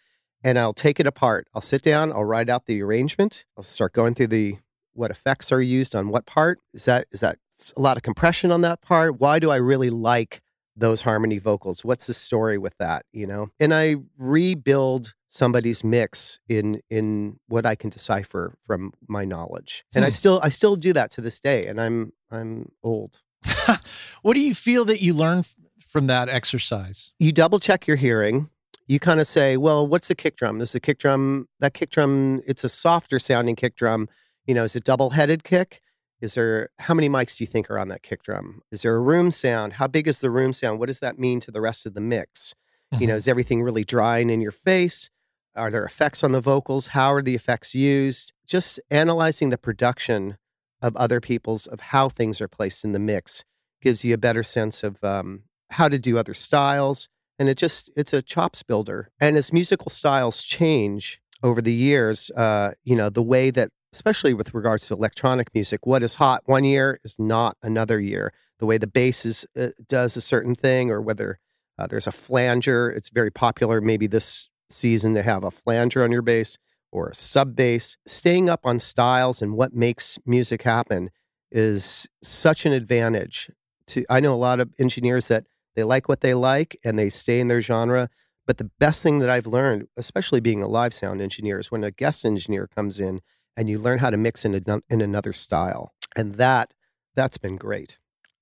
[0.43, 1.47] And I'll take it apart.
[1.53, 4.57] I'll sit down, I'll write out the arrangement, I'll start going through the
[4.93, 6.59] what effects are used on what part.
[6.73, 7.37] Is that is that
[7.77, 9.19] a lot of compression on that part?
[9.19, 10.41] Why do I really like
[10.75, 11.83] those harmony vocals?
[11.83, 13.05] What's the story with that?
[13.11, 13.49] You know?
[13.59, 19.83] And I rebuild somebody's mix in in what I can decipher from my knowledge.
[19.93, 20.11] And I Hmm.
[20.13, 21.65] still I still do that to this day.
[21.67, 23.19] And I'm I'm old.
[24.21, 25.57] what do you feel that you learn f-
[25.87, 27.13] from that exercise?
[27.19, 28.49] you double check your hearing.
[28.87, 30.59] You kind of say, well, what's the kick drum?
[30.59, 32.41] Is the kick drum that kick drum?
[32.45, 34.09] It's a softer sounding kick drum.
[34.45, 35.81] You know, is it double headed kick?
[36.21, 38.61] Is there how many mics do you think are on that kick drum?
[38.71, 39.73] Is there a room sound?
[39.73, 40.79] How big is the room sound?
[40.79, 42.53] What does that mean to the rest of the mix?
[42.99, 45.09] You know, is everything really dry and in your face?
[45.55, 46.87] Are there effects on the vocals?
[46.87, 48.33] How are the effects used?
[48.45, 50.37] Just analyzing the production
[50.81, 53.45] of other people's of how things are placed in the mix
[53.81, 57.07] gives you a better sense of um, how to do other styles
[57.39, 62.29] and it just it's a chops builder and as musical styles change over the years
[62.31, 66.41] uh, you know the way that especially with regards to electronic music what is hot
[66.45, 68.33] one year is not another year.
[68.59, 71.39] The way the bass is, uh, does a certain thing or whether
[71.77, 76.11] uh, there's a flanger it's very popular maybe this season to have a flanger on
[76.11, 76.57] your bass
[76.91, 77.97] or a sub bass.
[78.05, 81.09] Staying up on styles and what makes music happen
[81.51, 83.51] is such an advantage
[83.87, 87.09] to i know a lot of engineers that they like what they like and they
[87.09, 88.09] stay in their genre
[88.47, 91.83] but the best thing that i've learned especially being a live sound engineer is when
[91.83, 93.19] a guest engineer comes in
[93.57, 96.73] and you learn how to mix in, a, in another style and that
[97.15, 97.97] that's been great.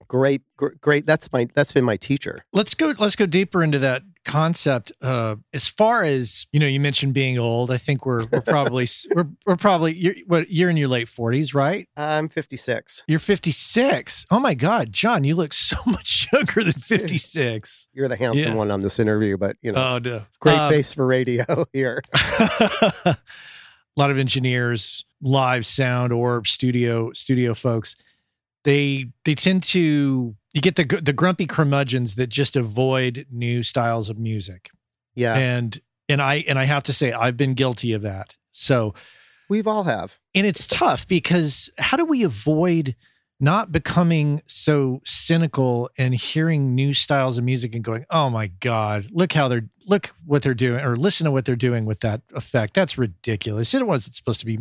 [0.08, 2.40] Great gr- great that's my that's been my teacher.
[2.52, 6.80] Let's go let's go deeper into that concept uh as far as you know you
[6.80, 10.78] mentioned being old i think we're we're probably we're, we're probably you're what you're in
[10.78, 11.88] your late 40s right?
[11.96, 17.88] I'm 56 you're 56 oh my god john you look so much younger than 56
[17.94, 18.56] you're the handsome Yeah.
[18.56, 20.24] one on this interview but you know oh no.
[20.40, 22.02] great Um, face for radio here
[24.00, 27.96] a lot of engineers live sound or studio studio folks
[28.64, 34.10] they they tend to you get the the grumpy curmudgeons that just avoid new styles
[34.10, 34.70] of music.
[35.16, 35.36] Yeah.
[35.36, 38.36] And and i and i have to say i've been guilty of that.
[38.52, 38.94] So
[39.50, 40.20] we've all have.
[40.36, 42.96] And it's tough because how do we avoid
[43.40, 49.08] not becoming so cynical and hearing new styles of music and going oh my god
[49.12, 52.22] look how they're look what they're doing or listen to what they're doing with that
[52.34, 52.74] effect.
[52.74, 53.74] That's ridiculous.
[53.74, 54.60] It wasn't supposed to be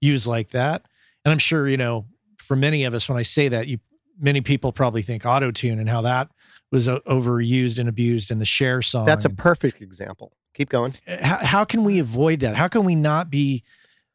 [0.00, 0.82] used like that.
[1.24, 2.06] And i'm sure you know
[2.38, 3.78] for many of us when i say that you
[4.18, 6.28] many people probably think auto tune and how that
[6.70, 10.32] was overused and abused in the Cher song that's a perfect example.
[10.54, 10.94] Keep going.
[11.06, 12.56] Uh, how, how can we avoid that?
[12.56, 13.62] How can we not be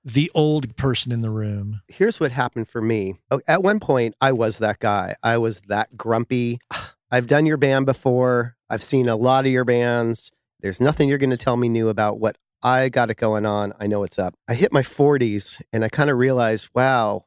[0.05, 3.15] the old person in the room here's what happened for me.
[3.31, 5.15] Oh, At one point, I was that guy.
[5.23, 6.59] I was that grumpy.
[7.11, 8.55] I've done your band before.
[8.69, 10.31] I've seen a lot of your bands.
[10.59, 13.73] There's nothing you're going to tell me new about what I got it going on.
[13.79, 14.35] I know what's up.
[14.47, 17.25] I hit my 40s and I kind of realized, wow,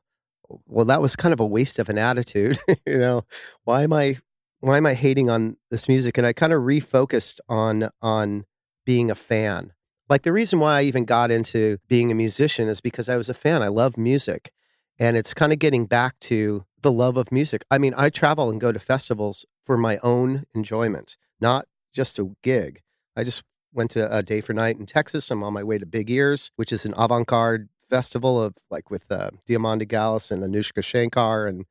[0.66, 2.58] well, that was kind of a waste of an attitude.
[2.86, 3.24] you know,
[3.64, 4.18] why am I
[4.60, 6.18] why am I hating on this music?
[6.18, 8.44] And I kind of refocused on on
[8.84, 9.72] being a fan.
[10.08, 13.28] Like the reason why I even got into being a musician is because I was
[13.28, 13.62] a fan.
[13.62, 14.52] I love music.
[14.98, 17.64] And it's kind of getting back to the love of music.
[17.70, 22.30] I mean, I travel and go to festivals for my own enjoyment, not just a
[22.42, 22.80] gig.
[23.16, 23.42] I just
[23.72, 25.30] went to a day for night in Texas.
[25.30, 29.10] I'm on my way to Big Ears, which is an avant-garde festival of like with
[29.10, 31.66] uh, Diamanda Galás and Anoushka Shankar and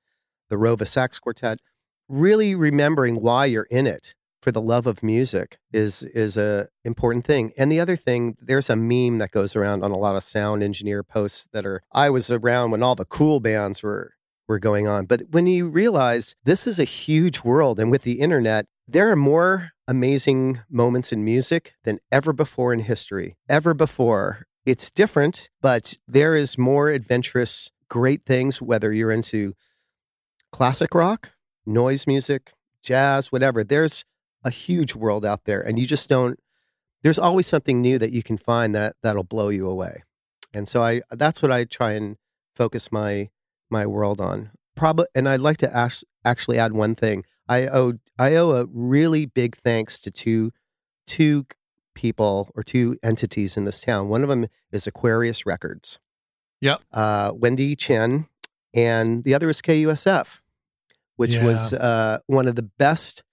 [0.49, 1.59] the Rova Sax Quartet.
[2.07, 7.25] Really remembering why you're in it for the love of music is is a important
[7.25, 7.51] thing.
[7.57, 10.63] And the other thing, there's a meme that goes around on a lot of sound
[10.63, 14.13] engineer posts that are I was around when all the cool bands were
[14.47, 15.05] were going on.
[15.05, 19.17] But when you realize this is a huge world and with the internet, there are
[19.17, 23.35] more amazing moments in music than ever before in history.
[23.49, 24.45] Ever before.
[24.65, 29.53] It's different, but there is more adventurous great things whether you're into
[30.51, 31.31] classic rock,
[31.65, 33.63] noise music, jazz, whatever.
[33.63, 34.03] There's
[34.47, 36.39] a huge world out there and you just don't
[37.03, 40.03] there's always something new that you can find that that'll blow you away.
[40.53, 42.17] And so I that's what I try and
[42.55, 43.29] focus my
[43.69, 44.51] my world on.
[44.75, 47.23] Probably and I'd like to ask, actually add one thing.
[47.47, 50.51] I owe I owe a really big thanks to two
[51.05, 51.45] two
[51.93, 54.09] people or two entities in this town.
[54.09, 55.99] One of them is Aquarius Records.
[56.61, 56.81] Yep.
[56.91, 58.27] Uh, Windy Chien,
[58.73, 60.39] and the other is KUSF.
[61.15, 63.23] which was uh, one of the best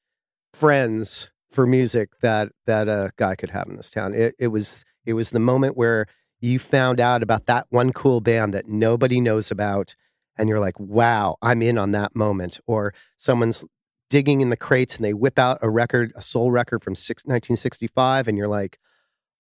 [0.55, 4.15] friends for music that that a guy could have in this town.
[4.15, 6.07] It, it was it was the moment where
[6.41, 9.95] you found out about that one cool band that nobody knows about,
[10.37, 13.65] and you're like, "Wow, I'm in on that moment." Or someone's
[14.11, 17.25] digging in the crates and they whip out a record, a soul record from six,
[17.25, 18.79] 1965, and you're like,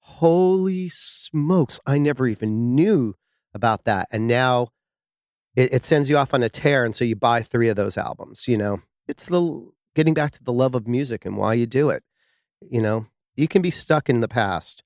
[0.00, 1.80] "Holy smokes!
[1.86, 3.14] I never even knew
[3.52, 4.68] about that." And now
[5.56, 7.96] it, it sends you off on a tear, and so you buy three of those
[7.96, 8.48] albums.
[8.48, 11.90] You know, it's the getting back to the love of music and why you do
[11.90, 12.02] it.
[12.60, 14.82] You know, you can be stuck in the past,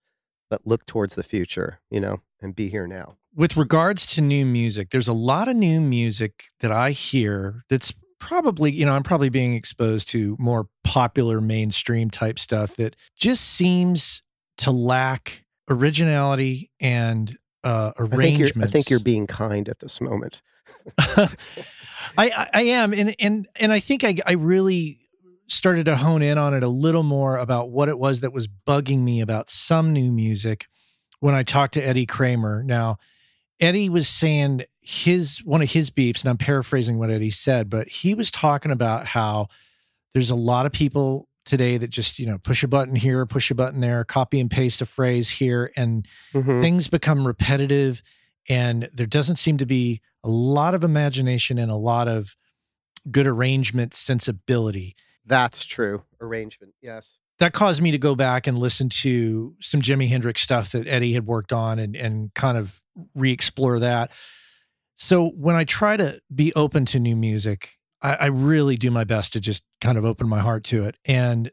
[0.50, 3.16] but look towards the future, you know, and be here now.
[3.34, 7.92] With regards to new music, there's a lot of new music that I hear that's
[8.18, 13.44] probably, you know, I'm probably being exposed to more popular mainstream type stuff that just
[13.44, 14.22] seems
[14.58, 18.68] to lack originality and uh, I think, you're, arrangements.
[18.68, 20.42] I think you're being kind at this moment.
[22.16, 24.98] I, I am, and and and I think I I really
[25.48, 28.48] started to hone in on it a little more about what it was that was
[28.48, 30.66] bugging me about some new music
[31.20, 32.62] when I talked to Eddie Kramer.
[32.62, 32.98] Now,
[33.58, 37.88] Eddie was saying his one of his beefs, and I'm paraphrasing what Eddie said, but
[37.88, 39.48] he was talking about how
[40.14, 43.50] there's a lot of people today that just you know push a button here, push
[43.50, 46.61] a button there, copy and paste a phrase here, and Mhm.
[46.61, 48.02] things become repetitive
[48.48, 52.34] and there doesn't seem to be a lot of imagination and a lot of
[53.11, 56.04] good arrangement sensibility That's true.
[56.20, 57.18] Arrangement, yes.
[57.38, 61.12] that caused me to go back and listen to some jimi hendrix stuff that eddie
[61.12, 62.82] had worked on and, and kind of
[63.14, 64.11] re-explore that
[64.96, 69.04] so when i try to be open to new music I, I really do my
[69.04, 71.50] best to just kind of open my heart to it and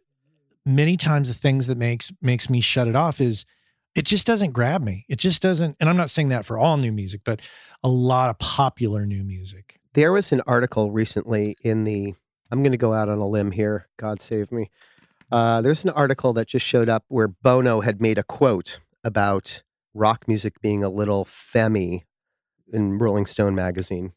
[0.66, 3.46] many times the things that makes makes me shut it off is
[3.96, 5.06] it just doesn't grab me.
[5.08, 5.78] It just doesn't.
[5.80, 7.42] And I'm not saying that for all new music, but
[7.84, 9.80] a lot of popular new music.
[9.94, 12.14] There was an article recently in the,
[12.52, 13.88] I'm going to go out on a limb here.
[13.98, 14.70] God save me.
[15.32, 19.64] Uh, there's an article that just showed up where Bono had made a quote about
[19.94, 22.04] rock music being a little femmy
[22.72, 24.14] in Rolling Stone magazine,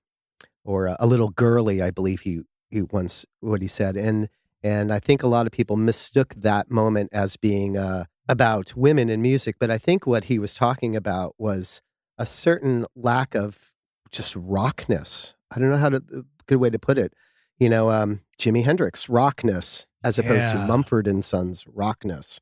[0.65, 4.29] or a little girly, I believe he he once what he said, and
[4.63, 9.09] and I think a lot of people mistook that moment as being uh, about women
[9.09, 11.81] in music, but I think what he was talking about was
[12.19, 13.73] a certain lack of
[14.11, 15.35] just rockness.
[15.51, 17.15] I don't know how to a good way to put it.
[17.59, 22.41] You know, um, Jimi Hendrix rockness as opposed to Mumford and Sons rockness.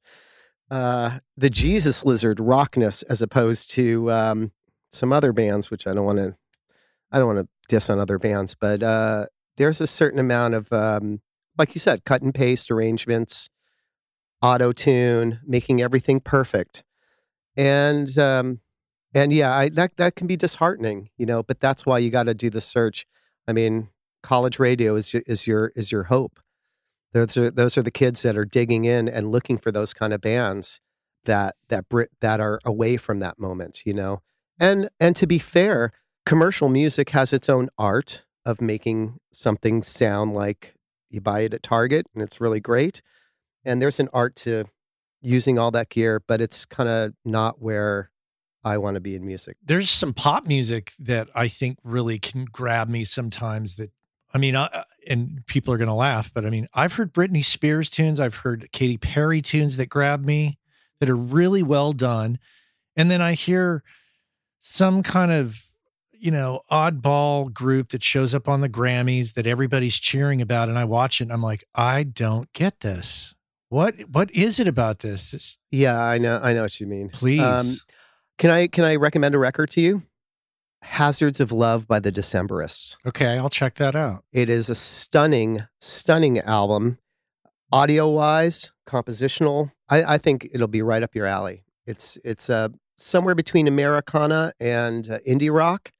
[0.70, 4.53] Uh, the Jesus Lizard rockness as opposed to um,
[4.90, 6.37] some other bands, which I don't want to.
[7.12, 10.72] I don't want to diss on other bands, but uh, there's a certain amount of,
[10.72, 11.20] um,
[11.57, 13.49] like you said, cut and paste arrangements,
[14.42, 16.83] auto tune, making everything perfect,
[17.57, 18.61] and um,
[19.14, 21.42] and yeah, I, that that can be disheartening, you know.
[21.42, 23.07] But that's why you got to do the search.
[23.49, 23.88] I mean,
[24.22, 26.40] college radio is your, is your is your hope.
[27.12, 30.12] Those are those are the kids that are digging in and looking for those kind
[30.12, 30.81] of bands
[31.25, 34.22] that that Brit that are away from that moment, you know.
[34.59, 35.92] And and to be fair,
[36.25, 40.75] commercial music has its own art of making something sound like
[41.11, 43.01] you buy it at Target and it's really great.
[43.66, 44.64] And there's an art to
[45.20, 48.11] using all that gear, but it's kind of not where
[48.64, 49.57] I want to be in music.
[49.64, 53.76] There's some pop music that I think really can grab me sometimes.
[53.76, 53.90] That
[54.35, 57.44] I mean, I, and people are going to laugh, but I mean, I've heard Britney
[57.44, 60.59] Spears tunes, I've heard Katy Perry tunes that grab me
[60.98, 62.38] that are really well done,
[62.96, 63.85] and then I hear
[64.61, 65.62] some kind of
[66.12, 70.76] you know oddball group that shows up on the Grammys that everybody's cheering about, and
[70.76, 73.36] I watch it, and I'm like, I don't get this.
[73.68, 75.35] What what is it about this?
[75.35, 77.09] It's, Yeah, I know I know what you mean.
[77.09, 77.40] please.
[77.42, 77.79] Um,
[78.38, 80.02] can I can I recommend a record to you?
[80.83, 82.96] Hazards of Love by the Decemberists.
[83.07, 84.24] okay, I'll check that out.
[84.33, 86.98] It is a stunning, stunning album.
[87.72, 89.72] Audio wise, compositional.
[89.88, 91.64] I, I think it'll be right up your alley.
[91.87, 95.90] It's it's uh, somewhere between Americana and uh, indie rock,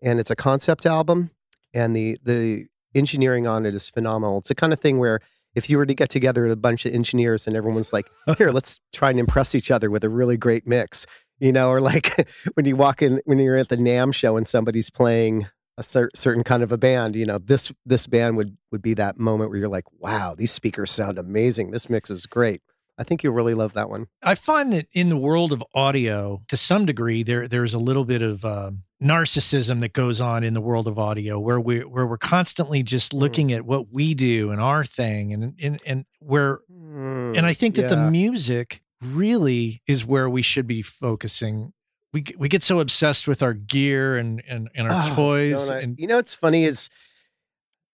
[0.00, 1.30] and it's a concept album.
[1.74, 4.38] And the the engineering on it is phenomenal.
[4.38, 5.20] It's the kind of thing where
[5.54, 8.50] if you were to get together with a bunch of engineers and everyone's like, "Here,
[8.50, 11.06] let's try and impress each other with a really great mix,"
[11.38, 14.46] you know, or like when you walk in when you're at the NAMM show and
[14.46, 15.46] somebody's playing
[15.78, 18.94] a cer- certain kind of a band, you know, this this band would would be
[18.94, 21.70] that moment where you're like, wow, these speakers sound amazing.
[21.70, 22.62] This mix is great.
[22.98, 24.06] I think you'll really love that one.
[24.22, 28.04] I find that in the world of audio, to some degree, there there's a little
[28.04, 32.06] bit of um, narcissism that goes on in the world of audio, where we where
[32.06, 33.18] we're constantly just hmm.
[33.18, 37.44] looking at what we do and our thing, and and and where and hmm.
[37.44, 41.72] I think that the music really is where we should be focusing.
[42.12, 45.98] We we get so obsessed with our gear and and, and our Oh, toys, and
[45.98, 46.88] you know what's funny is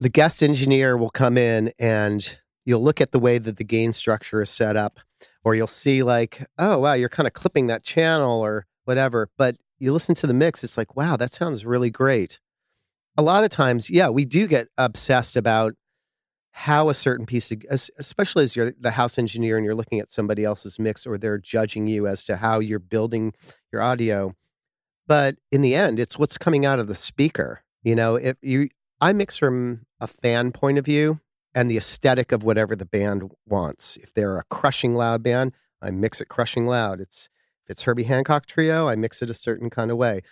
[0.01, 3.92] the guest engineer will come in and you'll look at the way that the gain
[3.92, 5.01] structure is set up,
[5.42, 9.31] or you'll see like, oh wow, you're kind of clipping that channel or whatever.
[9.37, 12.41] But you listen to the mix, it's like, wow, that sounds really great.
[13.17, 15.75] A lot of times, yeah, we do get obsessed about
[16.53, 17.62] how a certain piece of,
[17.99, 21.38] especially as you're the house engineer and you're looking at somebody else's mix or they're
[21.38, 23.33] judging you as to how you're building
[23.73, 24.35] your audio.
[25.07, 27.62] But in the end, it's what's coming out of the speaker.
[27.83, 31.21] You know, if you, I mix from a fan point of view
[31.55, 33.97] and the aesthetic of whatever the band wants.
[33.97, 37.01] If they're a crushing loud band, I mix it crushing loud.
[37.01, 37.29] It's
[37.68, 40.22] if it's Herbie Hancock trio, I mix it a certain kind of way.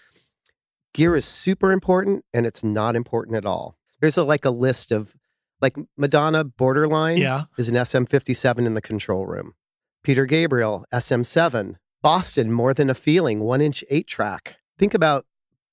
[0.95, 3.77] Gear is super important and it's not important at all.
[4.01, 5.15] There's a, like a list of
[5.61, 7.45] like Madonna Borderline Yeah.
[7.59, 9.53] is an SM57 in the control room.
[10.03, 11.77] Peter Gabriel, SM7.
[12.03, 14.57] Boston, More Than a Feeling, one inch eight track.
[14.79, 15.27] Think about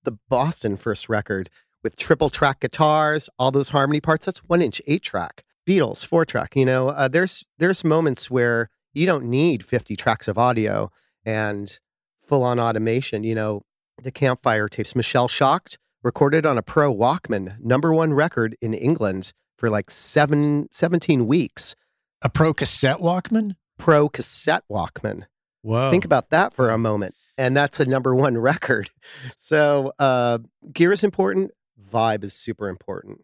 [0.03, 1.49] the Boston first record
[1.83, 4.25] with triple track guitars, all those harmony parts.
[4.25, 5.43] That's one inch eight track.
[5.67, 6.55] Beatles, four track.
[6.55, 10.89] You know, uh, there's there's moments where you don't need 50 tracks of audio
[11.25, 11.79] and
[12.25, 13.23] full on automation.
[13.23, 13.61] You know,
[14.01, 14.95] the campfire tapes.
[14.95, 20.67] Michelle Shocked recorded on a Pro Walkman, number one record in England for like seven,
[20.71, 21.75] 17 weeks.
[22.21, 23.55] A pro cassette Walkman?
[23.77, 25.23] Pro cassette Walkman.
[25.61, 25.91] Whoa.
[25.91, 27.15] Think about that for a moment.
[27.37, 28.89] And that's a number one record.
[29.37, 30.39] So uh,
[30.71, 31.51] gear is important.
[31.91, 33.21] Vibe is super important.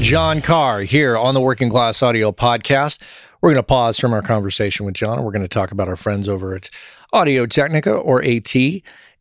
[0.00, 2.98] John Carr here on the Working Class Audio Podcast.
[3.40, 5.22] We're going to pause from our conversation with John.
[5.22, 6.70] We're going to talk about our friends over at
[7.12, 8.54] Audio Technica or AT.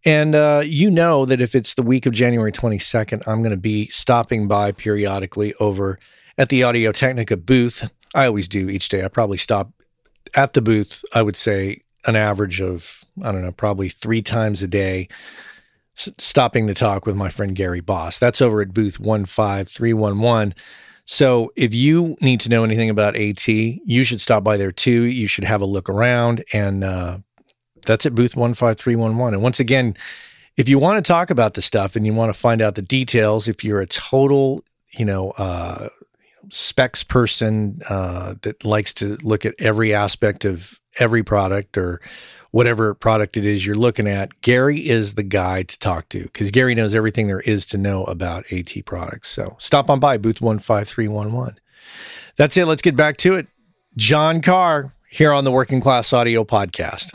[0.06, 3.58] And uh, you know that if it's the week of January 22nd, I'm going to
[3.58, 6.00] be stopping by periodically over
[6.38, 7.90] at the Audio Technica booth.
[8.16, 9.04] I always do each day.
[9.04, 9.72] I probably stop
[10.34, 14.64] at the booth, I would say an average of, I don't know, probably three times
[14.64, 15.10] a day,
[16.18, 18.18] stopping to talk with my friend Gary Boss.
[18.18, 20.56] That's over at booth 15311.
[21.06, 25.06] So if you need to know anything about AT, you should stop by there too.
[25.06, 27.18] You should have a look around and uh,
[27.86, 29.34] that's at booth 15311.
[29.34, 29.96] And once again,
[30.56, 32.82] if you want to talk about the stuff and you want to find out the
[32.82, 34.64] details, if you're a total,
[34.98, 35.90] you know, uh,
[36.50, 42.02] specs person uh, that likes to look at every aspect of every product or
[42.52, 46.52] whatever product it is you're looking at, Gary is the guy to talk to because
[46.52, 49.30] Gary knows everything there is to know about AT products.
[49.30, 51.60] So stop on by booth 15311.
[52.38, 52.66] That's it.
[52.66, 53.48] Let's get back to it.
[53.96, 57.10] John Carr here on the Working Class Audio Podcast.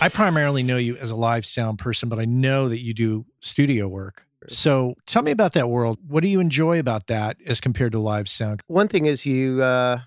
[0.00, 3.26] I primarily know you as a live sound person, but I know that you do
[3.40, 4.26] studio work.
[4.48, 5.98] So tell me about that world.
[6.06, 8.62] What do you enjoy about that as compared to live sound?
[8.66, 10.00] One thing is you uh,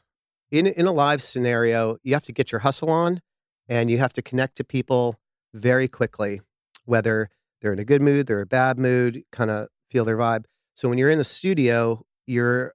[0.51, 3.21] in in a live scenario, you have to get your hustle on,
[3.67, 5.19] and you have to connect to people
[5.53, 6.41] very quickly,
[6.85, 7.29] whether
[7.61, 10.45] they're in a good mood, they're in a bad mood, kind of feel their vibe.
[10.73, 12.73] So when you're in the studio, you're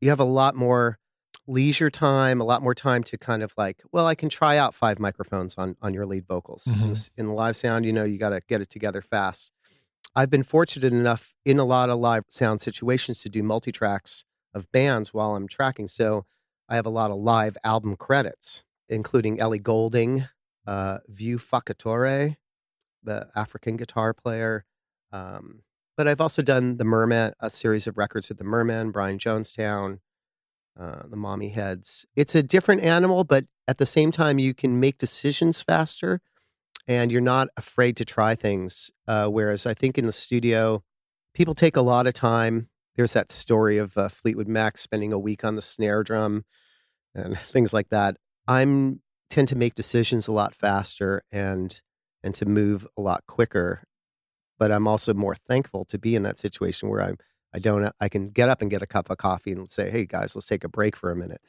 [0.00, 0.98] you have a lot more
[1.46, 4.74] leisure time, a lot more time to kind of like, well, I can try out
[4.74, 6.66] five microphones on on your lead vocals.
[6.66, 6.84] In, Mhm.
[6.86, 9.50] the, s- in the live sound, you know, you got to get it together fast.
[10.14, 14.24] I've been fortunate enough in a lot of live sound situations to do multi tracks
[14.54, 15.88] of bands while I'm tracking.
[15.88, 16.26] So
[16.70, 20.28] I have a lot of live album credits, including Ellie Goulding,
[20.66, 22.36] uh, Vieux Farka Touré,
[23.02, 24.64] the African guitar player.
[25.12, 25.62] Um,
[25.96, 29.98] but I've also done the Mermen, a series of records with the Mermen, Brian Jonestown,
[30.78, 32.06] uh, the Mommy Heads.
[32.14, 36.20] It's a different animal, but at the same time, you can make decisions faster
[36.86, 38.90] and you're not afraid to try things.
[39.08, 40.84] Uh, whereas I think in the studio,
[41.34, 42.69] people take a lot of time.
[43.00, 46.44] There's that story of uh, Fleetwood Mac spending a week on the snare drum
[47.14, 48.18] and things like that.
[48.46, 51.80] I'm tend to make decisions a lot faster and
[52.22, 53.84] and to move a lot quicker.
[54.58, 57.16] But I'm also more thankful to be in that situation where I'm
[57.54, 60.04] I don't I can get up and get a cup of coffee and say, "Hey
[60.04, 61.40] guys, let's take a break for a minute."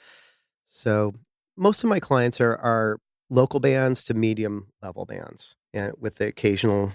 [0.64, 1.16] So
[1.58, 6.28] most of my clients are are local bands to medium level bands, and with the
[6.28, 6.94] occasional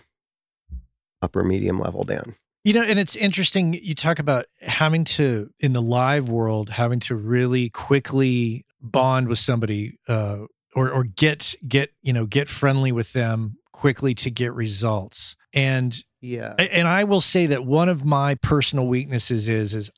[1.21, 2.37] upper medium level band.
[2.67, 3.75] You know, and it's interesting.
[3.75, 9.39] You talk about having to, in the live world, having to really quickly bond with
[9.39, 10.39] somebody uh,
[10.75, 15.37] or, or get, get, you know, get friendly with them quickly to get results.
[15.53, 19.89] And Yeah, and I will say that one of my personal weaknesses is is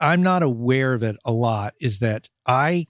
[0.00, 2.88] I'm not aware of it a lot is that I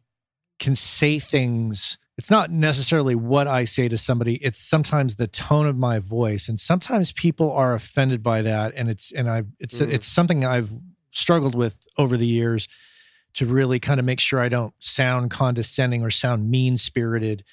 [0.58, 5.66] can say things it's not necessarily what I say to somebody it's sometimes the tone
[5.66, 9.80] of my voice and sometimes people are offended by that and it's and I it's
[9.80, 9.92] Mm.
[9.92, 10.70] it's something I've
[11.10, 12.68] struggled with over the years
[13.34, 17.44] to really kind of make sure I don't sound condescending or sound mean spirited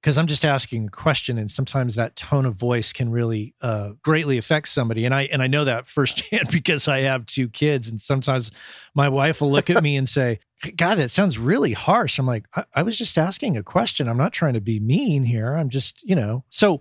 [0.00, 3.90] because I'm just asking a question, and sometimes that tone of voice can really uh,
[4.02, 5.04] greatly affect somebody.
[5.04, 8.50] And I and I know that firsthand because I have two kids, and sometimes
[8.94, 10.40] my wife will look at me and say,
[10.76, 14.08] "God, that sounds really harsh." I'm like, I, I was just asking a question.
[14.08, 15.54] I'm not trying to be mean here.
[15.54, 16.80] I'm just, you know, so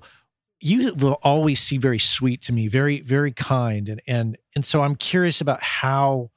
[0.60, 4.82] you will always seem very sweet to me, very very kind, and and and so
[4.82, 6.32] I'm curious about how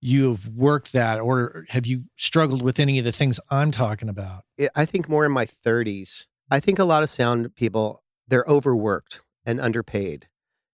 [0.00, 4.08] you have worked that or have you struggled with any of the things I'm talking
[4.08, 4.44] about?
[4.74, 6.26] I think more in my 30s.
[6.50, 10.26] I think a lot of sound people, they're overworked and underpaid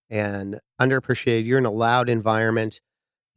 [0.09, 1.45] and underappreciated.
[1.45, 2.79] You're in a loud environment.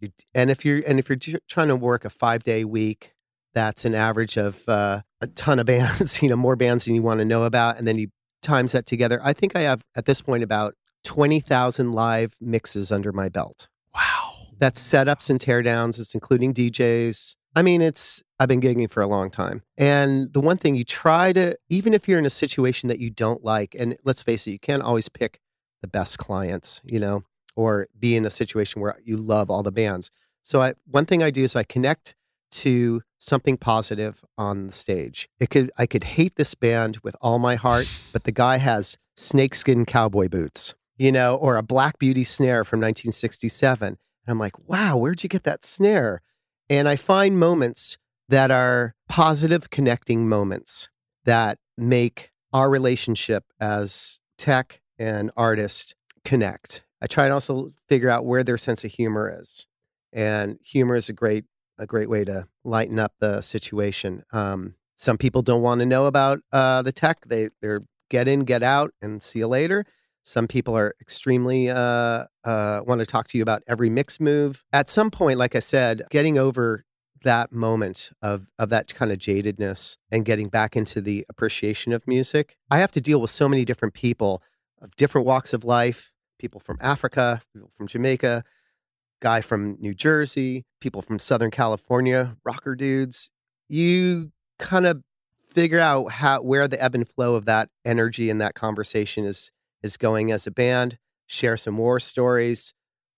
[0.00, 3.14] You, and if you're and if you're trying to work a five day week,
[3.54, 6.22] that's an average of uh, a ton of bands.
[6.22, 8.08] You know, more bands than you want to know about, and then you
[8.42, 9.20] times that together.
[9.22, 10.74] I think I have at this point about
[11.04, 13.68] twenty thousand live mixes under my belt.
[13.94, 14.30] Wow.
[14.58, 15.98] That's setups and teardowns.
[15.98, 17.36] It's including DJs.
[17.56, 19.62] I mean, it's, I've been gigging for a long time.
[19.76, 23.10] And the one thing you try to, even if you're in a situation that you
[23.10, 25.40] don't like, and let's face it, you can't always pick
[25.82, 27.24] the best clients, you know,
[27.60, 30.10] or be in a situation where you love all the bands.
[30.40, 32.14] So I, one thing I do is I connect
[32.52, 35.28] to something positive on the stage.
[35.38, 38.96] It could I could hate this band with all my heart, but the guy has
[39.14, 43.88] snakeskin cowboy boots, you know, or a Black Beauty snare from 1967.
[43.88, 46.22] And I'm like, wow, where'd you get that snare?
[46.70, 47.98] And I find moments
[48.30, 50.88] that are positive connecting moments
[51.24, 55.94] that make our relationship as tech and artist
[56.24, 56.84] connect.
[57.02, 59.66] I try and also figure out where their sense of humor is.
[60.12, 61.44] And humor is a great
[61.78, 64.22] a great way to lighten up the situation.
[64.32, 67.18] Um, some people don't want to know about uh, the tech.
[67.26, 67.80] They they're
[68.10, 69.86] get in, get out, and see you later.
[70.22, 74.62] Some people are extremely uh, uh, want to talk to you about every mix move.
[74.72, 76.84] At some point, like I said, getting over
[77.22, 82.06] that moment of of that kind of jadedness and getting back into the appreciation of
[82.06, 82.56] music.
[82.70, 84.42] I have to deal with so many different people
[84.82, 88.42] of different walks of life, people from Africa, people from Jamaica,
[89.20, 93.30] guy from New Jersey, people from Southern California, rocker dudes.
[93.68, 95.02] You kind of
[95.46, 99.52] figure out how where the ebb and flow of that energy and that conversation is
[99.82, 102.72] is going as a band, share some war stories,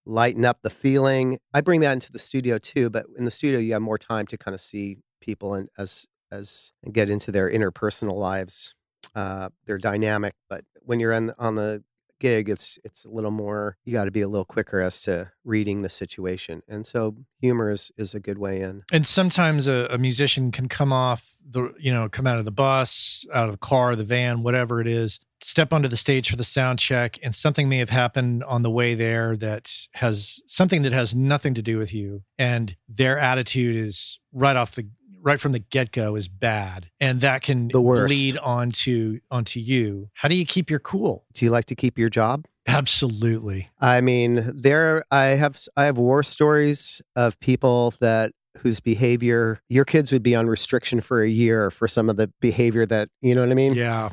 [0.05, 1.39] lighten up the feeling.
[1.55, 4.27] I bring that into the studio too, but in the studio you have more time
[4.27, 8.75] to kind of see people and as as and get into their interpersonal lives,
[9.14, 10.35] uh, their dynamic.
[10.49, 11.85] But when you're on on the
[12.23, 13.77] gig, it's it's a little more.
[13.85, 17.70] You got to be a little quicker as to reading the situation, and so humor
[17.70, 18.85] is is a good way in.
[18.91, 22.53] And sometimes a, a musician can come off the you know come out of the
[22.53, 26.37] bus, out of the car, the van, whatever it is, step onto the stage for
[26.37, 30.83] the sound check, and something may have happened on the way there that has something
[30.83, 34.89] that has nothing to do with you, and their attitude is right off the
[35.23, 38.11] right from the get go is bad, and that can The worst.
[38.11, 40.11] lead onto onto you.
[40.14, 41.25] How do you keep your cool?
[41.33, 42.47] Do you like to keep your job?
[42.66, 43.70] Absolutely.
[43.81, 49.85] I mean, there I have I have war stories of people that whose behavior your
[49.85, 53.35] kids would be on restriction for a year for some of the behavior that you
[53.35, 53.75] know what I mean.
[53.75, 54.11] Yeah.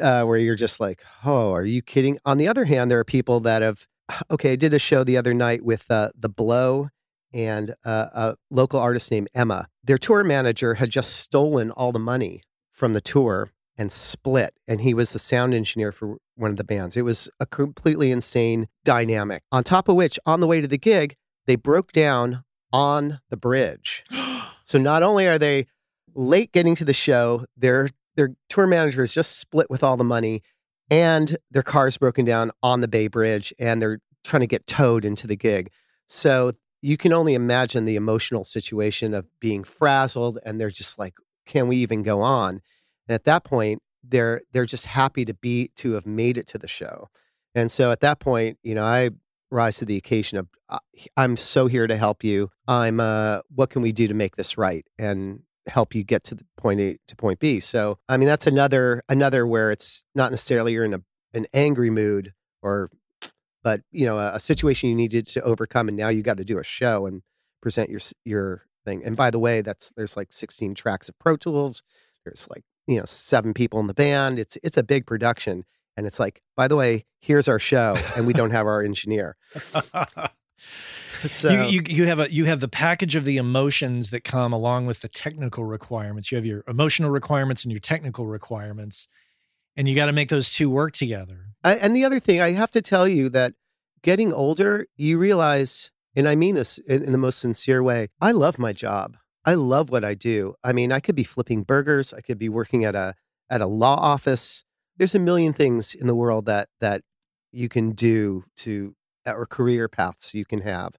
[0.00, 2.18] uh, where you're just like, oh, are you kidding?
[2.26, 3.86] On the other hand, there are people that have,
[4.30, 6.90] okay, I did a show the other night with uh, The Blow
[7.32, 9.68] and uh, a local artist named Emma.
[9.84, 14.80] Their tour manager had just stolen all the money from the tour and split, and
[14.80, 16.96] he was the sound engineer for one of the bands.
[16.96, 19.42] It was a completely insane dynamic.
[19.52, 21.16] On top of which, on the way to the gig,
[21.46, 24.04] they broke down on the bridge.
[24.64, 25.64] So not only are they
[26.14, 30.04] late getting to the show, their their tour manager is just split with all the
[30.04, 30.42] money,
[30.90, 35.06] and their car's broken down on the Bay Bridge, and they're trying to get towed
[35.06, 35.70] into the gig.
[36.06, 41.14] So you can only imagine the emotional situation of being frazzled, and they're just like,
[41.46, 42.60] "Can we even go on?"
[43.08, 46.58] And at that point, they're they're just happy to be to have made it to
[46.58, 47.08] the show.
[47.54, 49.10] And so at that point, you know, I
[49.50, 50.78] rise to the occasion of uh,
[51.16, 52.50] I'm so here to help you.
[52.66, 56.34] I'm uh what can we do to make this right and help you get to
[56.34, 57.60] the point A to point B.
[57.60, 61.02] So, I mean that's another another where it's not necessarily you're in a
[61.34, 62.90] an angry mood or
[63.62, 66.44] but, you know, a, a situation you needed to overcome and now you got to
[66.44, 67.22] do a show and
[67.60, 69.02] present your your thing.
[69.04, 71.82] And by the way, that's there's like 16 tracks of Pro Tools.
[72.24, 74.38] There's like, you know, seven people in the band.
[74.38, 75.64] It's it's a big production
[75.96, 79.36] and it's like, by the way, here's our show and we don't have our engineer.
[81.26, 84.52] So you, you you have a you have the package of the emotions that come
[84.52, 86.30] along with the technical requirements.
[86.30, 89.08] You have your emotional requirements and your technical requirements,
[89.78, 91.46] and you got to make those two work together.
[91.62, 93.54] I, and the other thing, I have to tell you that
[94.02, 98.32] getting older, you realize, and I mean this in, in the most sincere way, I
[98.32, 99.16] love my job.
[99.44, 100.56] I love what I do.
[100.64, 102.12] I mean, I could be flipping burgers.
[102.12, 103.14] I could be working at a
[103.48, 104.64] at a law office.
[104.96, 107.02] There's a million things in the world that that
[107.52, 110.96] you can do to or career paths you can have.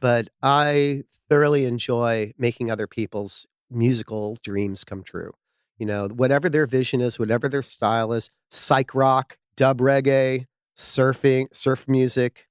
[0.00, 5.32] But I thoroughly enjoy making other people's musical dreams come true.
[5.80, 10.44] You know, whatever their vision is, whatever their style is, psych rock, dub reggae,
[10.76, 12.48] surfing, surf music,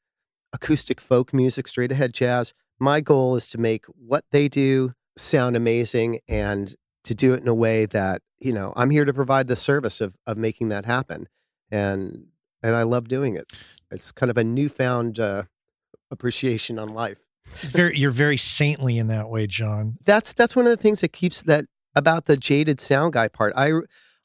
[0.51, 2.55] acoustic folk music, straight ahead jazz.
[2.79, 7.47] My goal is to make what they do sound amazing and to do it in
[7.47, 10.85] a way that, you know, I'm here to provide the service of of making that
[10.85, 11.27] happen.
[11.69, 12.29] And
[12.63, 13.45] and I love doing it.
[13.91, 15.43] It's kind of a newfound uh,
[16.09, 17.19] appreciation on life.
[17.45, 19.97] very, you're very saintly in that way, John.
[20.03, 21.65] That's that's one of the things that keeps that
[21.95, 23.53] about the jaded sound guy part.
[23.55, 23.71] I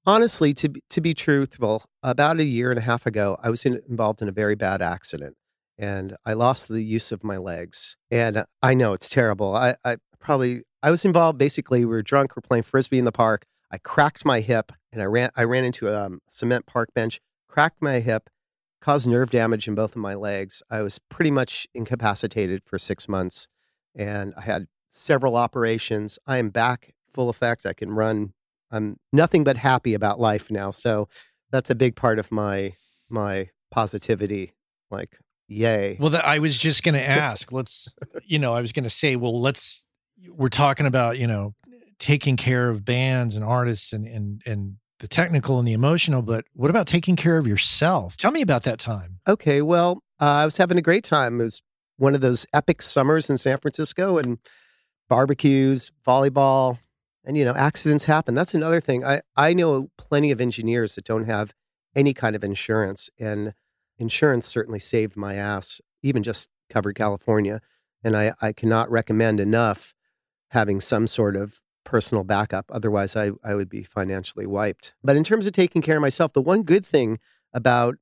[0.06, 3.80] honestly, to to be truthful, about a year and a half ago, I was in,
[3.88, 5.36] involved in a very bad accident,
[5.78, 7.96] and I lost the use of my legs.
[8.10, 9.54] And I know it's terrible.
[9.54, 11.38] I, I probably I was involved.
[11.38, 12.36] Basically, we were drunk.
[12.36, 13.46] We're playing frisbee in the park.
[13.70, 15.30] I cracked my hip, and I ran.
[15.36, 18.30] I ran into a um, cement park bench, cracked my hip,
[18.80, 20.62] caused nerve damage in both of my legs.
[20.70, 23.48] I was pretty much incapacitated for six months,
[23.94, 26.18] and I had several operations.
[26.26, 27.66] I am back full effect.
[27.66, 28.32] I can run.
[28.70, 30.70] I'm nothing but happy about life now.
[30.70, 31.08] So
[31.50, 32.74] that's a big part of my
[33.08, 34.54] my positivity.
[34.90, 35.96] Like, yay!
[36.00, 37.52] Well, that, I was just going to ask.
[37.52, 37.94] Let's,
[38.24, 39.84] you know, I was going to say, well, let's.
[40.28, 41.54] We're talking about you know
[41.98, 46.44] taking care of bands and artists and and and the technical and the emotional, but
[46.54, 48.16] what about taking care of yourself?
[48.16, 49.18] Tell me about that time.
[49.28, 51.40] Okay, well, uh, I was having a great time.
[51.40, 51.62] It was
[51.96, 54.38] one of those epic summers in San Francisco and
[55.08, 56.78] barbecues, volleyball,
[57.24, 58.34] and you know, accidents happen.
[58.34, 59.04] That's another thing.
[59.04, 61.52] I I know plenty of engineers that don't have
[61.94, 63.54] any kind of insurance, and
[63.98, 67.60] insurance certainly saved my ass, even just covered California.
[68.02, 69.94] And I I cannot recommend enough
[70.50, 72.66] having some sort of personal backup.
[72.70, 74.94] Otherwise, I, I would be financially wiped.
[75.02, 77.18] But in terms of taking care of myself, the one good thing
[77.52, 77.96] about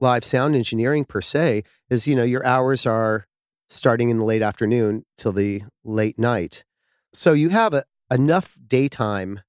[0.00, 3.26] live sound engineering per se is, you know, your hours are
[3.68, 6.64] starting in the late afternoon till the late night.
[7.12, 9.40] So you have a, enough daytime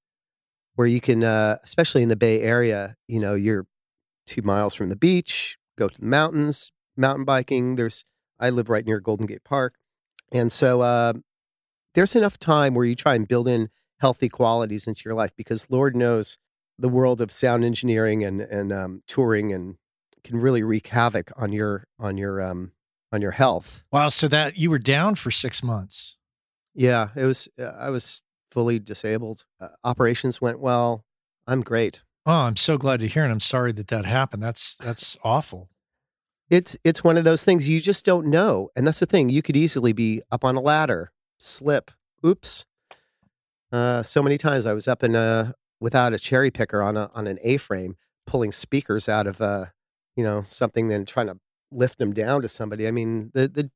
[0.75, 3.65] where you can, uh, especially in the Bay Area, you know, you're
[4.27, 7.75] two miles from the beach, go to the mountains, mountain biking.
[7.75, 8.03] There's,
[8.39, 9.75] I live right near Golden Gate Park.
[10.31, 11.13] And so uh,
[11.93, 15.67] there's enough time where you try and build in healthy qualities into your life because
[15.69, 16.37] Lord knows
[16.77, 19.77] the world of sound engineering and and um, touring and
[20.23, 22.73] can really wreak havoc on your on your um
[23.11, 23.83] on your health.
[23.91, 26.17] Wow, so that you were down for 6 months.
[26.73, 28.21] Yeah, it was uh, I was
[28.55, 29.43] fully disabled.
[29.59, 31.03] Uh, operations went well.
[31.45, 32.03] I'm great.
[32.25, 34.41] Oh, I'm so glad to hear and I'm sorry that that happened.
[34.41, 35.69] That's that's awful.
[36.49, 38.69] It's it's one of those things you just don't know.
[38.75, 39.29] And that's the thing.
[39.29, 41.91] You could easily be up on a ladder slip.
[42.25, 42.65] Oops.
[43.71, 47.11] Uh, so many times I was up in a without a cherry picker on a
[47.13, 49.65] on an A frame, pulling speakers out of uh,
[50.15, 51.37] you know, something, then trying to
[51.71, 52.87] lift them down to somebody.
[52.87, 53.69] I mean, the the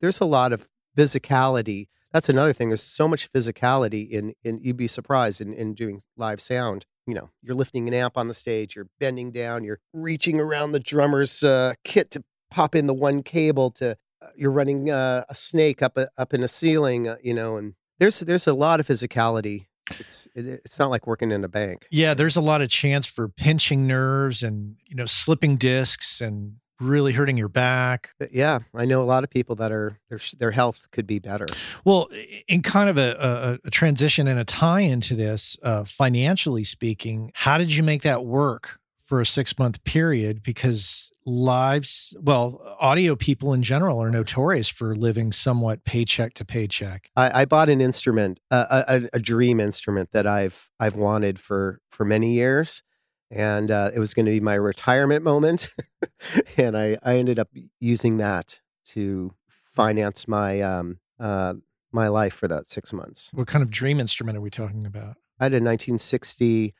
[0.00, 1.88] there's a lot of physicality.
[2.12, 2.70] That's another thing.
[2.70, 6.86] There's so much physicality in in you'd be surprised in in doing live sound.
[7.06, 10.72] You know, you're lifting an amp on the stage, you're bending down, you're reaching around
[10.72, 15.24] the drummer's uh, kit to pop in the one cable to uh, you're running uh,
[15.28, 18.54] a snake up a, up in a ceiling, uh, you know, and there's there's a
[18.54, 19.66] lot of physicality.
[19.98, 21.86] It's it's not like working in a bank.
[21.90, 26.56] Yeah, there's a lot of chance for pinching nerves and you know slipping discs and
[26.80, 28.10] really hurting your back.
[28.32, 31.46] Yeah, I know a lot of people that are their their health could be better.
[31.84, 32.08] Well,
[32.48, 37.30] in kind of a, a, a transition and a tie into this, uh, financially speaking,
[37.34, 40.42] how did you make that work for a six month period?
[40.42, 47.10] Because lives, well, audio people in general are notorious for living somewhat paycheck to paycheck.
[47.16, 51.80] I, I bought an instrument, uh, a, a dream instrument that I've I've wanted for
[51.90, 52.82] for many years
[53.30, 55.68] and uh, it was going to be my retirement moment
[56.56, 59.34] and I, I ended up using that to
[59.72, 61.54] finance my um, uh,
[61.92, 63.30] my life for that six months.
[63.34, 65.16] What kind of dream instrument are we talking about?
[65.38, 66.74] i had a 1960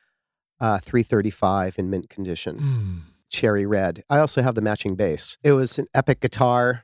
[0.59, 2.59] uh, 335 in mint condition.
[2.59, 3.01] Mm.
[3.29, 4.03] cherry red.
[4.09, 5.37] I also have the matching bass.
[5.43, 6.83] It was an epic guitar.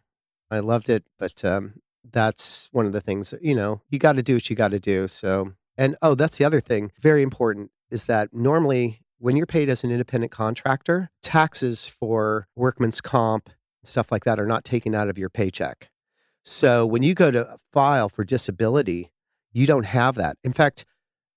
[0.49, 4.13] I loved it but um, that's one of the things that, you know you got
[4.13, 7.22] to do what you got to do so and oh that's the other thing very
[7.22, 13.47] important is that normally when you're paid as an independent contractor taxes for workman's comp
[13.47, 15.89] and stuff like that are not taken out of your paycheck
[16.43, 19.11] so when you go to file for disability
[19.51, 20.86] you don't have that in fact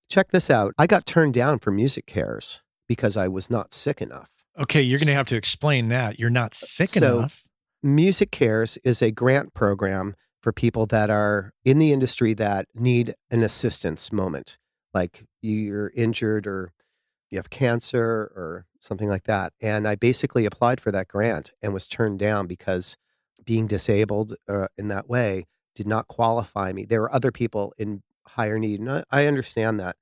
[0.09, 4.01] check this out i got turned down for music cares because i was not sick
[4.01, 4.29] enough
[4.59, 6.19] Okay, you're going to have to explain that.
[6.19, 7.41] You're not uh, sick So- enough.
[7.81, 10.13] Music Cares is a grant program
[10.43, 14.57] for people that are in the industry that need an assistance moment,
[14.93, 16.73] like you're injured or
[17.31, 19.53] you have cancer or something like that.
[19.61, 22.97] And I basically applied for that grant and was turned down because
[23.43, 26.85] being disabled uh, in that way did not qualify me.
[26.85, 29.95] There were other people in higher need, and I, I understand that.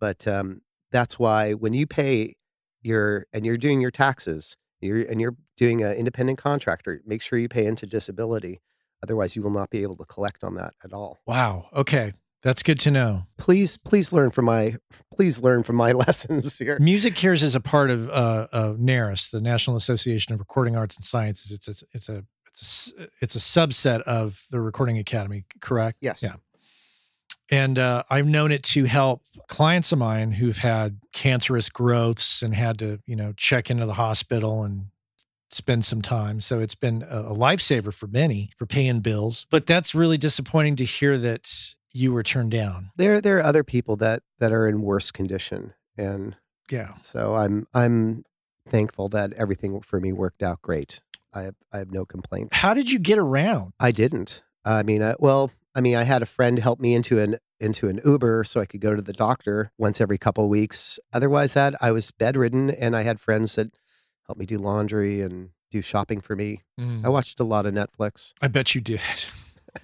[0.00, 2.36] But um, that's why when you pay
[2.82, 7.38] your and you're doing your taxes, you're and you're doing an independent contractor, make sure
[7.38, 8.60] you pay into disability.
[9.02, 11.18] Otherwise, you will not be able to collect on that at all.
[11.26, 11.68] Wow.
[11.74, 12.12] Okay.
[12.42, 13.24] That's good to know.
[13.36, 14.76] Please, please learn from my
[15.14, 16.78] please learn from my lessons here.
[16.80, 20.96] Music Cares is a part of uh, of NARAS, the National Association of Recording Arts
[20.96, 21.52] and Sciences.
[21.52, 25.98] It's a, it's a it's a it's a subset of the Recording Academy, correct?
[26.00, 26.22] Yes.
[26.22, 26.36] Yeah.
[27.52, 32.54] And uh, I've known it to help clients of mine who've had cancerous growths and
[32.54, 34.86] had to, you know, check into the hospital and
[35.50, 36.40] spend some time.
[36.40, 39.46] So it's been a lifesaver for many for paying bills.
[39.50, 42.90] But that's really disappointing to hear that you were turned down.
[42.96, 46.36] There, there are other people that that are in worse condition, and
[46.70, 46.94] Yeah.
[47.02, 48.24] so I'm I'm
[48.68, 51.00] thankful that everything for me worked out great.
[51.32, 52.56] I have, I have no complaints.
[52.56, 53.72] How did you get around?
[53.78, 54.42] I didn't.
[54.64, 57.88] I mean, uh, well, I mean, I had a friend help me into an into
[57.88, 60.98] an Uber so I could go to the doctor once every couple of weeks.
[61.12, 63.72] Otherwise, that I was bedridden, and I had friends that
[64.26, 66.62] helped me do laundry and do shopping for me.
[66.80, 67.04] Mm.
[67.04, 68.32] I watched a lot of Netflix.
[68.40, 69.00] I bet you did.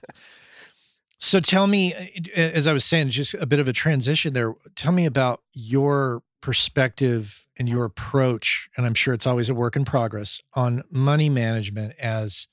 [1.19, 4.55] so tell me, uh, as I was saying, just a bit of a transition there.
[4.75, 9.77] Tell me about your perspective and your approach, and I'm sure it's always a work
[9.77, 12.49] in progress on money management as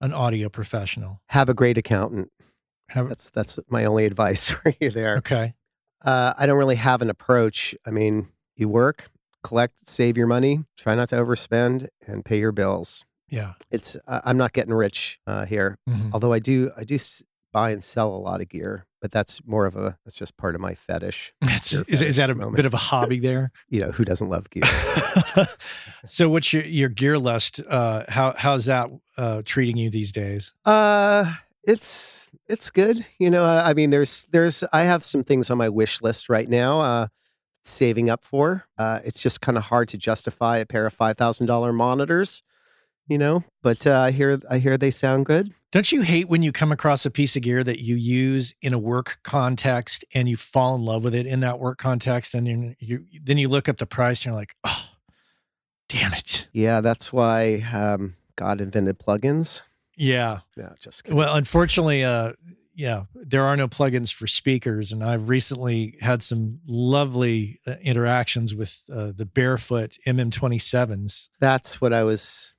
[0.00, 1.20] an audio professional.
[1.30, 2.30] Have a great accountant.
[2.90, 5.16] Have, That's that's my only advice for you there.
[5.18, 5.54] okay.
[6.04, 7.74] Uh, I don't really have an approach.
[7.86, 9.10] I mean, you work,
[9.42, 13.04] collect, save your money, try not to overspend, and pay your bills.
[13.28, 13.54] Yeah.
[13.70, 16.10] It's uh, I'm not getting rich uh, here, Mhm.
[16.12, 16.98] although I do I do
[17.56, 20.54] buy and sell a lot of gear, but that's more of a that's just part
[20.54, 21.32] of my fetish.
[21.40, 22.56] That's, is, is that a fetish moment.
[22.56, 23.50] bit of a hobby there?
[23.70, 24.64] You know, who doesn't love gear?
[26.04, 27.60] so what's your, your gear list?
[27.66, 30.52] Uh, how, how's that uh, treating you these days?
[30.66, 31.32] Uh,
[31.64, 33.06] it's it's good.
[33.18, 36.28] You know, I I mean, there's there's I have some things on my wish list
[36.28, 36.80] right now.
[36.80, 37.06] Uh,
[37.62, 38.66] saving up for.
[38.76, 42.42] Uh, it's just kind of hard to justify a pair of five thousand dollar monitors.
[43.08, 45.52] You know, but uh, I hear I hear they sound good.
[45.70, 48.72] Don't you hate when you come across a piece of gear that you use in
[48.72, 52.46] a work context and you fall in love with it in that work context, and
[52.46, 54.86] then you then you look up the price and you're like, oh,
[55.88, 56.48] damn it.
[56.52, 59.60] Yeah, that's why um, God invented plugins.
[59.96, 60.40] Yeah.
[60.56, 61.16] No, just kidding.
[61.16, 62.32] Well, unfortunately, uh,
[62.74, 68.54] yeah, there are no plugins for speakers, and I've recently had some lovely uh, interactions
[68.54, 71.28] with uh, the Barefoot MM27s.
[71.40, 72.52] that's what I was.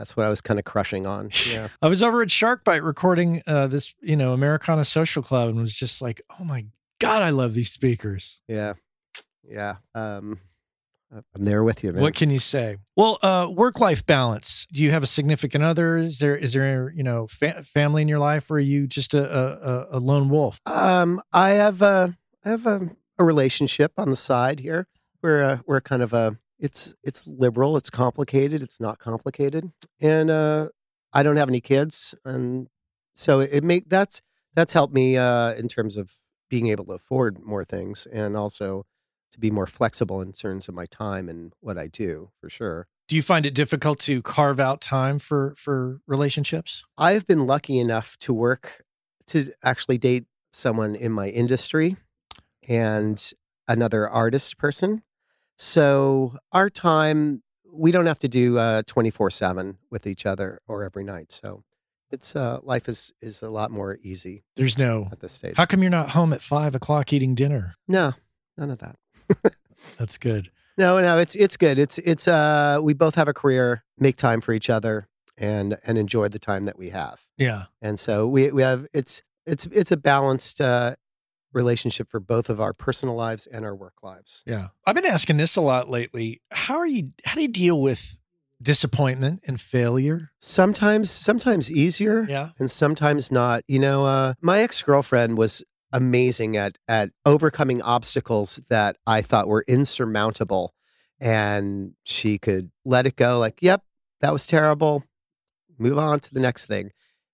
[0.00, 1.30] That's what I was kind of crushing on.
[1.50, 1.68] Yeah.
[1.82, 5.74] I was over at Sharkbite recording uh, this, you know, Americana Social Club, and was
[5.74, 6.66] just like, oh my
[7.00, 8.40] god, I love these speakers.
[8.48, 8.74] Yeah.
[9.46, 9.76] Yeah.
[9.94, 10.38] Um,
[11.12, 12.00] I'm there with you, man.
[12.02, 12.78] What can you say?
[12.96, 14.66] Well, uh, work life balance.
[14.72, 15.98] Do you have a significant other?
[15.98, 19.12] Is there is there you know fa- family in your life, or are you just
[19.12, 20.60] a a, a lone wolf?
[20.66, 24.86] Um, I have a I have a, a relationship on the side here.
[25.20, 27.76] We're uh, we're kind of a it's it's liberal.
[27.76, 28.62] It's complicated.
[28.62, 30.68] It's not complicated, and uh,
[31.12, 32.68] I don't have any kids, and
[33.14, 34.22] so it, make that's
[34.54, 36.12] that's helped me uh, in terms of
[36.48, 38.84] being able to afford more things, and also
[39.32, 42.88] to be more flexible in terms of my time and what I do for sure.
[43.08, 46.84] Do you find it difficult to carve out time for for relationships?
[46.98, 48.84] I've been lucky enough to work
[49.28, 51.96] to actually date someone in my industry
[52.68, 53.32] and
[53.66, 55.02] another artist person.
[55.62, 60.84] So our time, we don't have to do twenty four seven with each other or
[60.84, 61.30] every night.
[61.30, 61.64] So
[62.10, 65.08] it's uh, life is is a lot more easy There's no.
[65.12, 65.54] at this stage.
[65.58, 67.74] How come you're not home at five o'clock eating dinner?
[67.86, 68.14] no,
[68.56, 68.96] none of that.
[69.98, 70.50] That's good.
[70.78, 71.78] No, no, it's it's good.
[71.78, 75.98] It's it's uh, we both have a career, make time for each other, and and
[75.98, 77.20] enjoy the time that we have.
[77.36, 77.64] Yeah.
[77.82, 80.94] and so we we have it's it's it's a balanced uh,
[81.52, 84.42] relationship for both of our personal lives and our work lives.
[84.46, 84.68] Yeah.
[84.86, 86.40] I've been asking this a lot lately.
[86.50, 88.16] How are you how do you deal with
[88.62, 90.30] disappointment and failure?
[90.40, 92.50] Sometimes sometimes easier Yeah.
[92.58, 93.64] and sometimes not.
[93.66, 99.48] You know, uh, my ex girlfriend was amazing at at overcoming obstacles that I thought
[99.48, 100.74] were insurmountable,
[101.18, 103.38] and she could let it go.
[103.38, 103.82] Like, yep,
[104.20, 105.04] that was terrible.
[105.78, 106.90] Move on to the next thing.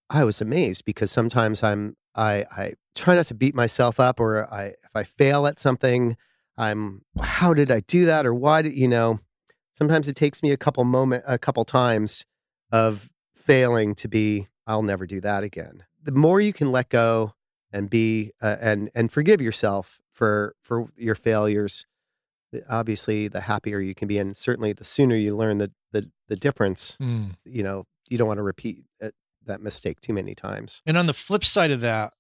[0.08, 4.52] I was amazed because sometimes I'm I I try not to beat myself up, or
[4.52, 6.16] I if I fail at something,
[6.56, 9.20] I'm how did I do that, or why did you know?
[9.78, 12.24] Sometimes it takes me a couple moment a couple times
[12.72, 15.84] of failing to be I'll never do that again.
[16.02, 17.34] The more you can let go
[17.72, 21.84] and be uh, and and forgive yourself for for your failures,
[22.68, 26.36] obviously the happier you can be and certainly the sooner you learn the the, the
[26.36, 27.36] difference Mm.
[27.44, 31.06] you know you don't want to repeat it, that mistake too many times And on
[31.06, 32.12] the flip side of that,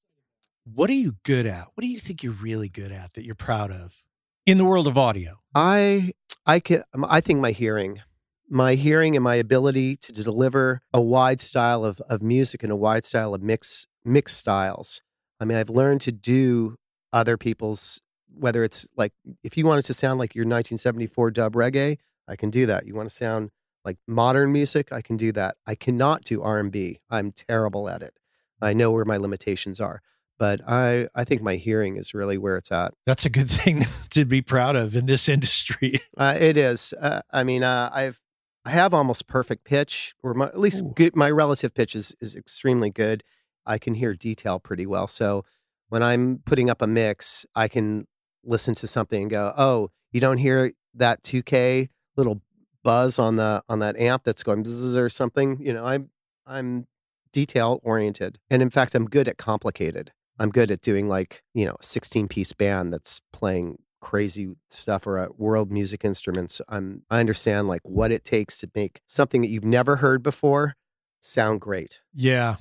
[0.74, 1.68] what are you good at?
[1.74, 4.02] What do you think you're really good at that you're proud of?
[4.44, 5.40] In the world of audio?
[5.54, 6.12] i
[6.44, 8.02] i can i think my hearing
[8.48, 12.76] my hearing and my ability to deliver a wide style of, of music and a
[12.76, 15.00] wide style of mix mix styles.
[15.40, 16.76] I mean i've learned to do
[17.12, 18.02] other people's
[18.38, 19.12] whether it's like
[19.42, 21.96] if you want it to sound like your 1974 dub reggae
[22.28, 22.86] i can do that.
[22.86, 23.50] You want to sound
[23.84, 25.56] like modern music i can do that.
[25.66, 28.18] I cannot do r&b i'm terrible at it.
[28.60, 30.02] I know where my limitations are
[30.38, 33.86] but i i think my hearing is really where it's at That's a good thing
[34.10, 36.00] to be proud of in this industry.
[36.16, 38.20] uh, it is uh, i mean uh, i've
[38.64, 40.92] i have almost perfect pitch or my, at least Ooh.
[40.94, 43.22] good my relative pitch is is extremely good
[43.64, 45.44] i can hear detail pretty well so
[45.88, 48.06] when i'm putting up a mix i can
[48.44, 52.40] listen to something and go oh you don't hear that 2k little
[52.82, 56.08] buzz on the on that amp that's going bzzz or something you know i'm
[56.46, 56.86] i'm
[57.32, 61.64] detail oriented and in fact i'm good at complicated i'm good at doing like you
[61.64, 67.02] know a 16 piece band that's playing crazy stuff or uh, world music instruments i'm
[67.10, 70.76] i understand like what it takes to make something that you've never heard before
[71.20, 72.56] sound great Yeah.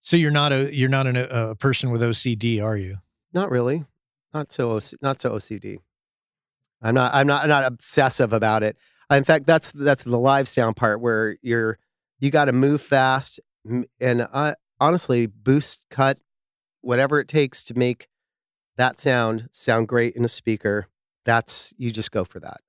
[0.00, 2.98] So you're not a you're not an, a person with OCD, are you?
[3.36, 3.84] not really
[4.34, 5.78] not so OC, not so ocd
[6.82, 8.76] i'm not i'm not I'm not obsessive about it
[9.10, 11.78] in fact that's that's the live sound part where you're
[12.18, 13.40] you got to move fast
[14.00, 16.18] and I, honestly boost cut
[16.86, 18.08] whatever it takes to make
[18.76, 20.88] that sound sound great in a speaker
[21.24, 22.60] that's you just go for that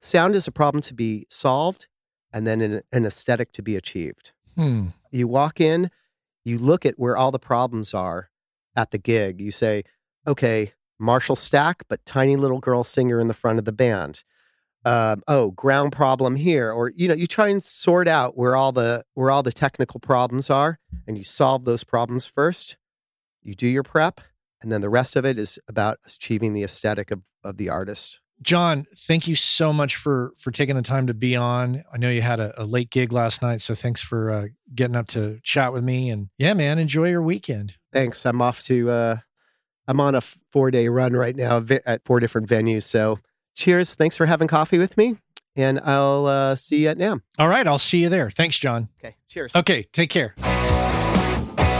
[0.00, 1.86] sound is a problem to be solved
[2.32, 4.86] and then an, an aesthetic to be achieved Hmm.
[5.10, 5.90] you walk in,
[6.44, 8.30] you look at where all the problems are
[8.74, 9.40] at the gig.
[9.40, 9.82] You say,
[10.26, 14.24] okay, Marshall Stack, but tiny little girl singer in the front of the band.
[14.84, 18.72] Um, oh, ground problem here, or you know, you try and sort out where all
[18.72, 22.76] the where all the technical problems are, and you solve those problems first.
[23.46, 24.20] You do your prep,
[24.60, 28.20] and then the rest of it is about achieving the aesthetic of, of the artist.
[28.42, 31.84] John, thank you so much for for taking the time to be on.
[31.92, 34.96] I know you had a, a late gig last night, so thanks for uh, getting
[34.96, 36.10] up to chat with me.
[36.10, 37.74] And yeah, man, enjoy your weekend.
[37.92, 38.26] Thanks.
[38.26, 38.90] I'm off to.
[38.90, 39.16] Uh,
[39.88, 42.82] I'm on a four day run right now at four different venues.
[42.82, 43.20] So,
[43.54, 43.94] cheers.
[43.94, 45.16] Thanks for having coffee with me,
[45.54, 47.22] and I'll uh, see you at NAMM.
[47.38, 48.30] All right, I'll see you there.
[48.30, 48.88] Thanks, John.
[48.98, 49.14] Okay.
[49.28, 49.54] Cheers.
[49.54, 50.34] Okay, take care.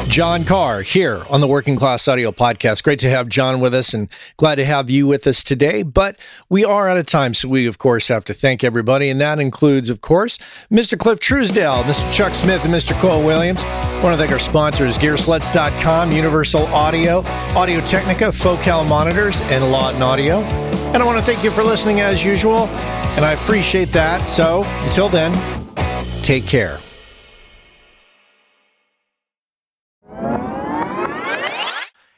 [0.09, 2.83] John Carr here on the Working Class Audio Podcast.
[2.83, 5.83] Great to have John with us and glad to have you with us today.
[5.83, 6.17] But
[6.49, 9.11] we are out of time, so we, of course, have to thank everybody.
[9.11, 10.39] And that includes, of course,
[10.71, 10.99] Mr.
[10.99, 12.11] Cliff Truesdale, Mr.
[12.13, 12.99] Chuck Smith, and Mr.
[13.01, 13.63] Cole Williams.
[13.63, 17.23] I want to thank our sponsors, Gearslutz.com, Universal Audio,
[17.55, 20.41] Audio Technica, Focal Monitors, and Lauten Audio.
[20.95, 22.69] And I want to thank you for listening as usual,
[23.17, 24.27] and I appreciate that.
[24.27, 25.35] So until then,
[26.23, 26.81] take care.